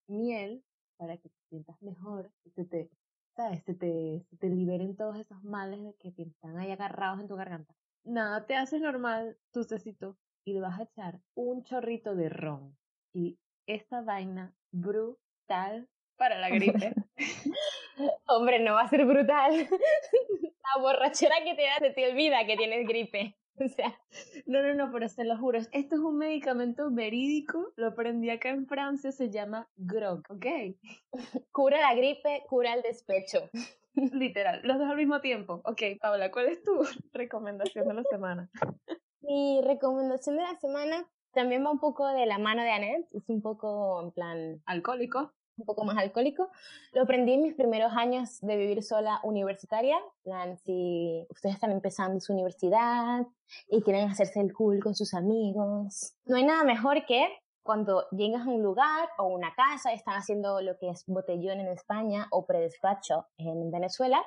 miel 0.08 0.62
para 0.98 1.16
que 1.16 1.28
te 1.28 1.38
sientas 1.48 1.80
mejor 1.80 2.30
y 2.44 2.50
se 2.50 2.64
te, 2.64 2.90
¿sabes? 3.34 3.62
Se 3.64 3.74
te, 3.74 4.26
te 4.38 4.48
liberen 4.48 4.96
todos 4.96 5.18
esos 5.18 5.42
males 5.44 5.82
de 5.82 5.94
que 5.94 6.10
te 6.10 6.22
están 6.22 6.58
ahí 6.58 6.70
agarrados 6.70 7.20
en 7.20 7.28
tu 7.28 7.36
garganta. 7.36 7.74
Nada, 8.04 8.44
te 8.46 8.56
haces 8.56 8.80
normal 8.80 9.38
tu 9.52 9.62
cecito 9.62 10.18
y 10.44 10.54
le 10.54 10.60
vas 10.60 10.80
a 10.80 10.82
echar 10.82 11.20
un 11.34 11.62
chorrito 11.62 12.16
de 12.16 12.28
ron. 12.28 12.76
Y 13.14 13.38
esta 13.66 14.02
vaina 14.02 14.52
brutal 14.72 15.88
para 16.16 16.38
la 16.38 16.50
gripe. 16.50 16.94
Hombre, 18.26 18.58
no 18.58 18.74
va 18.74 18.82
a 18.82 18.88
ser 18.88 19.06
brutal. 19.06 19.52
la 20.76 20.82
borrachera 20.82 21.36
que 21.44 21.54
te 21.54 21.62
da 21.62 21.78
se 21.78 21.90
te 21.90 22.10
olvida 22.10 22.46
que 22.46 22.56
tienes 22.56 22.86
gripe. 22.86 23.36
O 23.64 23.68
sea, 23.68 23.98
no, 24.46 24.62
no, 24.62 24.74
no, 24.74 24.92
pero 24.92 25.08
se 25.08 25.24
lo 25.24 25.36
juro. 25.38 25.58
Esto 25.58 25.94
es 25.94 26.00
un 26.00 26.18
medicamento 26.18 26.90
verídico. 26.90 27.72
Lo 27.76 27.88
aprendí 27.88 28.30
acá 28.30 28.48
en 28.50 28.66
Francia. 28.66 29.12
Se 29.12 29.30
llama 29.30 29.68
Grog, 29.76 30.22
¿ok? 30.28 30.46
Cura 31.52 31.80
la 31.80 31.94
gripe, 31.94 32.44
cura 32.48 32.74
el 32.74 32.82
despecho. 32.82 33.50
Literal, 33.94 34.60
los 34.64 34.78
dos 34.78 34.88
al 34.88 34.96
mismo 34.96 35.20
tiempo. 35.20 35.60
Ok, 35.64 35.82
Paula, 36.00 36.30
¿cuál 36.30 36.46
es 36.46 36.62
tu 36.62 36.82
recomendación 37.12 37.86
de 37.88 37.94
la 37.94 38.04
semana? 38.04 38.50
Mi 39.20 39.60
recomendación 39.62 40.36
de 40.36 40.42
la 40.42 40.56
semana 40.56 41.06
también 41.32 41.64
va 41.64 41.70
un 41.70 41.78
poco 41.78 42.08
de 42.08 42.24
la 42.24 42.38
mano 42.38 42.62
de 42.62 42.70
Annette. 42.70 43.06
Es 43.12 43.28
un 43.28 43.42
poco 43.42 44.02
en 44.02 44.12
plan. 44.12 44.62
Alcohólico 44.64 45.32
un 45.62 45.66
poco 45.66 45.84
más 45.84 45.96
alcohólico. 45.96 46.50
Lo 46.92 47.02
aprendí 47.02 47.34
en 47.34 47.42
mis 47.42 47.54
primeros 47.54 47.92
años 47.92 48.40
de 48.40 48.56
vivir 48.56 48.82
sola 48.82 49.20
universitaria. 49.22 49.96
plan, 50.24 50.58
si 50.58 51.26
ustedes 51.30 51.54
están 51.54 51.70
empezando 51.70 52.20
su 52.20 52.32
universidad 52.32 53.26
y 53.68 53.82
quieren 53.82 54.10
hacerse 54.10 54.40
el 54.40 54.52
cool 54.52 54.80
con 54.80 54.94
sus 54.94 55.14
amigos, 55.14 56.14
no 56.26 56.36
hay 56.36 56.44
nada 56.44 56.64
mejor 56.64 57.06
que 57.06 57.26
cuando 57.62 58.08
llegas 58.10 58.44
a 58.44 58.50
un 58.50 58.62
lugar 58.62 59.08
o 59.18 59.28
una 59.28 59.54
casa, 59.54 59.92
están 59.92 60.16
haciendo 60.16 60.60
lo 60.60 60.76
que 60.78 60.90
es 60.90 61.04
botellón 61.06 61.60
en 61.60 61.68
España 61.68 62.26
o 62.30 62.44
predespacho 62.44 63.26
en 63.38 63.70
Venezuela, 63.70 64.20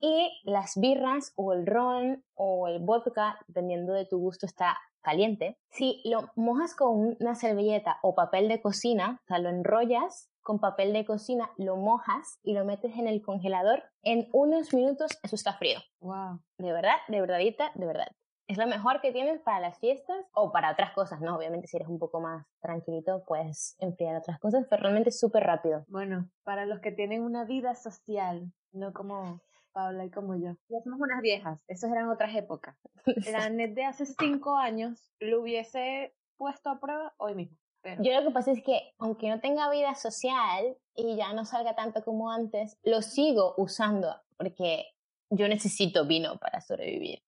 y 0.00 0.30
las 0.44 0.78
birras 0.80 1.32
o 1.36 1.52
el 1.52 1.66
ron 1.66 2.24
o 2.34 2.66
el 2.66 2.78
vodka, 2.78 3.38
dependiendo 3.46 3.92
de 3.92 4.06
tu 4.06 4.18
gusto, 4.18 4.46
está 4.46 4.78
caliente. 5.02 5.58
Si 5.70 6.00
lo 6.04 6.30
mojas 6.34 6.74
con 6.74 7.16
una 7.20 7.34
servilleta 7.34 7.98
o 8.02 8.14
papel 8.14 8.48
de 8.48 8.60
cocina, 8.60 9.20
o 9.24 9.26
sea, 9.26 9.38
lo 9.38 9.48
enrollas 9.48 10.28
con 10.48 10.60
papel 10.60 10.94
de 10.94 11.04
cocina, 11.04 11.50
lo 11.58 11.76
mojas 11.76 12.40
y 12.42 12.54
lo 12.54 12.64
metes 12.64 12.96
en 12.96 13.06
el 13.06 13.20
congelador, 13.20 13.82
en 14.02 14.30
unos 14.32 14.72
minutos 14.72 15.10
eso 15.22 15.36
está 15.36 15.52
frío. 15.52 15.78
Wow. 16.00 16.40
De 16.56 16.72
verdad, 16.72 16.96
de 17.08 17.20
verdadita, 17.20 17.70
de 17.74 17.84
verdad. 17.84 18.06
Es 18.46 18.56
lo 18.56 18.66
mejor 18.66 19.02
que 19.02 19.12
tienes 19.12 19.42
para 19.42 19.60
las 19.60 19.78
fiestas 19.78 20.16
o 20.32 20.50
para 20.50 20.72
otras 20.72 20.94
cosas, 20.94 21.20
¿no? 21.20 21.36
Obviamente 21.36 21.68
si 21.68 21.76
eres 21.76 21.86
un 21.90 21.98
poco 21.98 22.22
más 22.22 22.46
tranquilito 22.62 23.24
puedes 23.26 23.76
enfriar 23.78 24.16
otras 24.16 24.40
cosas, 24.40 24.64
pero 24.70 24.84
realmente 24.84 25.10
es 25.10 25.20
súper 25.20 25.42
rápido. 25.42 25.84
Bueno, 25.86 26.30
para 26.44 26.64
los 26.64 26.80
que 26.80 26.92
tienen 26.92 27.24
una 27.24 27.44
vida 27.44 27.74
social, 27.74 28.50
no 28.72 28.94
como 28.94 29.42
Paula 29.72 30.06
y 30.06 30.10
como 30.10 30.34
yo. 30.34 30.56
Ya 30.70 30.80
somos 30.82 30.98
unas 30.98 31.20
viejas, 31.20 31.62
esas 31.68 31.92
eran 31.92 32.08
otras 32.08 32.34
épocas. 32.34 32.74
La 33.30 33.50
net 33.50 33.74
de 33.74 33.84
hace 33.84 34.06
cinco 34.06 34.56
años 34.56 35.12
lo 35.20 35.42
hubiese 35.42 36.16
puesto 36.38 36.70
a 36.70 36.80
prueba 36.80 37.12
hoy 37.18 37.34
mismo. 37.34 37.58
Yo 38.00 38.12
lo 38.12 38.26
que 38.26 38.32
pasa 38.32 38.50
es 38.50 38.62
que, 38.62 38.92
aunque 38.98 39.28
no 39.28 39.40
tenga 39.40 39.70
vida 39.70 39.94
social 39.94 40.76
y 40.94 41.16
ya 41.16 41.32
no 41.32 41.44
salga 41.44 41.74
tanto 41.74 42.02
como 42.04 42.30
antes, 42.30 42.76
lo 42.82 43.02
sigo 43.02 43.54
usando 43.56 44.14
porque 44.36 44.86
yo 45.30 45.48
necesito 45.48 46.06
vino 46.06 46.38
para 46.38 46.60
sobrevivir. 46.60 47.22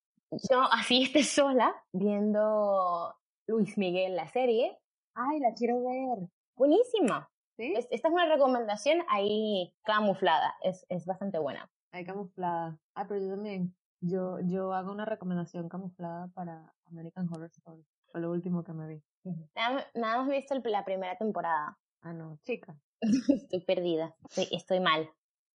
Yo 0.51 0.63
así 0.71 1.03
esté 1.03 1.25
sola 1.25 1.75
viendo 1.93 3.15
Luis 3.47 3.77
Miguel 3.77 4.17
la 4.17 4.29
serie. 4.29 4.79
Ay, 5.15 5.41
la 5.41 5.55
quiero 5.55 5.83
ver. 5.83 6.29
Buenísima. 6.57 7.31
¿Sí? 7.57 7.75
esta 7.77 8.09
es 8.09 8.15
una 8.15 8.27
recomendación 8.27 9.03
ahí 9.09 9.75
camuflada. 9.83 10.55
Es, 10.63 10.87
es 10.89 11.05
bastante 11.05 11.39
buena. 11.39 11.71
Ahí 11.93 12.05
camuflada. 12.05 12.79
Ah, 12.95 13.07
pero 13.07 13.21
yo 13.21 13.31
también. 13.31 13.75
Yo, 14.01 14.41
yo 14.41 14.73
hago 14.73 14.93
una 14.93 15.05
recomendación 15.05 15.69
camuflada 15.69 16.29
para 16.29 16.73
American 16.87 17.29
Horror 17.31 17.51
Story. 17.51 17.85
Fue 18.11 18.20
lo 18.20 18.31
último 18.31 18.64
que 18.64 18.73
me 18.73 18.88
vi. 18.88 19.03
Nada, 19.55 19.87
nada 19.94 20.18
más 20.18 20.29
visto 20.29 20.55
la 20.64 20.85
primera 20.85 21.16
temporada. 21.16 21.79
Ah, 22.03 22.12
no, 22.12 22.38
chica. 22.42 22.77
estoy 23.29 23.61
perdida. 23.61 24.14
Estoy, 24.29 24.49
estoy 24.57 24.81
mal. 24.81 25.11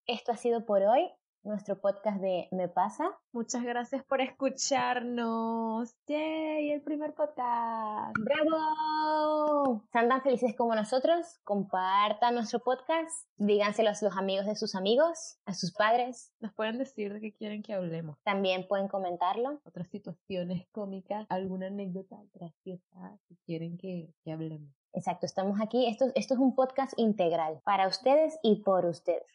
Esto 0.08 0.32
ha 0.32 0.38
sido 0.38 0.66
por 0.66 0.82
hoy. 0.84 1.12
Nuestro 1.46 1.80
podcast 1.80 2.20
de 2.20 2.48
Me 2.52 2.68
Pasa. 2.68 3.12
Muchas 3.32 3.64
gracias 3.64 4.04
por 4.04 4.20
escucharnos. 4.20 5.96
¡Yay! 6.08 6.72
El 6.72 6.82
primer 6.82 7.14
podcast. 7.14 8.16
¡Bravo! 8.20 9.84
Están 9.86 10.10
tan 10.10 10.22
felices 10.22 10.56
como 10.58 10.76
nosotros. 10.76 11.40
Compartan 11.44 12.34
nuestro 12.34 12.60
podcast. 12.60 13.30
Díganselo 13.38 13.90
a 13.90 13.94
los 14.02 14.18
amigos 14.18 14.48
de 14.48 14.56
sus 14.56 14.76
amigos, 14.76 15.38
a 15.46 15.54
sus 15.54 15.72
padres. 15.72 16.34
Nos 16.40 16.54
pueden 16.54 16.80
decir 16.80 17.14
de 17.14 17.22
qué 17.22 17.34
quieren 17.34 17.62
que 17.62 17.74
hablemos. 17.74 18.18
También 18.24 18.68
pueden 18.68 18.88
comentarlo. 18.88 19.62
Otras 19.66 19.88
situaciones 19.90 20.68
cómicas, 20.72 21.28
alguna 21.30 21.68
anécdota 21.68 22.18
graciosa 22.34 23.20
que 23.28 23.36
quieren 23.46 23.78
que, 23.78 24.14
que 24.24 24.32
hablemos. 24.32 24.74
Exacto, 24.94 25.26
estamos 25.26 25.62
aquí. 25.62 25.88
Esto, 25.88 26.06
esto 26.16 26.34
es 26.34 26.40
un 26.40 26.56
podcast 26.56 26.94
integral 26.98 27.62
para 27.64 27.88
ustedes 27.88 28.40
y 28.42 28.64
por 28.64 28.86
ustedes. 28.86 29.28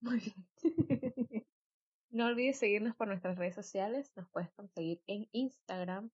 Muy 0.00 0.18
bien. 0.18 0.46
no 2.10 2.26
olvides 2.26 2.58
seguirnos 2.58 2.96
por 2.96 3.08
nuestras 3.08 3.38
redes 3.38 3.54
sociales. 3.54 4.12
Nos 4.16 4.28
puedes 4.30 4.50
conseguir 4.52 5.00
en 5.06 5.28
Instagram. 5.32 6.10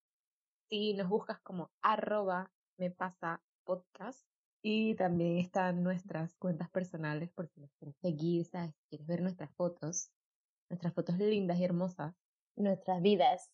Si 0.68 0.94
nos 0.94 1.08
buscas 1.08 1.40
como 1.40 1.70
arroba 1.82 2.52
me 2.76 2.90
pasa 2.90 3.42
podcast. 3.64 4.26
Y 4.62 4.94
también 4.96 5.38
están 5.38 5.82
nuestras 5.82 6.34
cuentas 6.36 6.68
personales 6.70 7.30
por 7.30 7.48
si 7.48 7.60
nos 7.60 7.70
quieres 7.78 7.96
seguir, 7.98 8.44
¿sabes? 8.46 8.74
Si 8.74 8.88
quieres 8.88 9.06
ver 9.06 9.22
nuestras 9.22 9.54
fotos, 9.54 10.10
nuestras 10.68 10.92
fotos 10.92 11.18
lindas 11.18 11.58
y 11.58 11.64
hermosas. 11.64 12.14
Nuestras 12.56 13.00
vidas. 13.00 13.50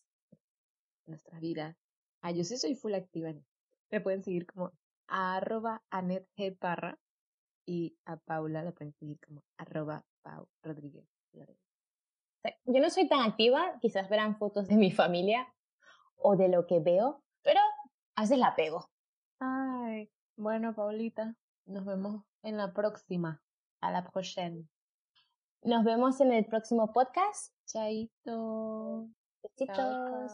Nuestras 1.05 1.39
vidas. 1.39 1.77
Ah, 2.21 2.31
yo 2.31 2.43
sí 2.43 2.57
soy 2.57 2.75
full 2.75 2.93
activa 2.93 3.33
Me 3.91 4.01
pueden 4.01 4.23
seguir 4.23 4.47
como 4.47 4.71
arroba 5.07 5.83
Anet 5.89 6.27
G. 6.35 6.57
Parra 6.57 6.97
y 7.65 7.95
a 8.05 8.17
Paula 8.17 8.63
la 8.63 8.71
pueden 8.71 8.93
seguir 8.93 9.19
como 9.19 9.43
arroba 9.57 10.05
Pau 10.23 10.47
Rodríguez. 10.63 11.07
Yo 12.73 12.81
no 12.81 12.89
soy 12.89 13.07
tan 13.07 13.21
activa, 13.21 13.77
quizás 13.81 14.09
verán 14.09 14.35
fotos 14.35 14.67
de 14.67 14.77
mi 14.77 14.91
familia 14.91 15.47
o 16.17 16.35
de 16.35 16.49
lo 16.49 16.65
que 16.65 16.79
veo, 16.79 17.21
pero 17.43 17.59
a 18.15 18.21
veces 18.21 18.39
la 18.39 18.55
pego. 18.55 18.89
Ay, 19.39 20.09
bueno, 20.37 20.73
Paulita, 20.73 21.35
nos 21.65 21.85
vemos 21.85 22.23
en 22.41 22.57
la 22.57 22.73
próxima. 22.73 23.43
A 23.79 23.91
la 23.91 24.09
próxima. 24.09 24.67
Nos 25.61 25.83
vemos 25.83 26.19
en 26.19 26.33
el 26.33 26.45
próximo 26.47 26.91
podcast. 26.91 27.53
Chaito. 27.67 29.07
Besitos. 29.43 30.31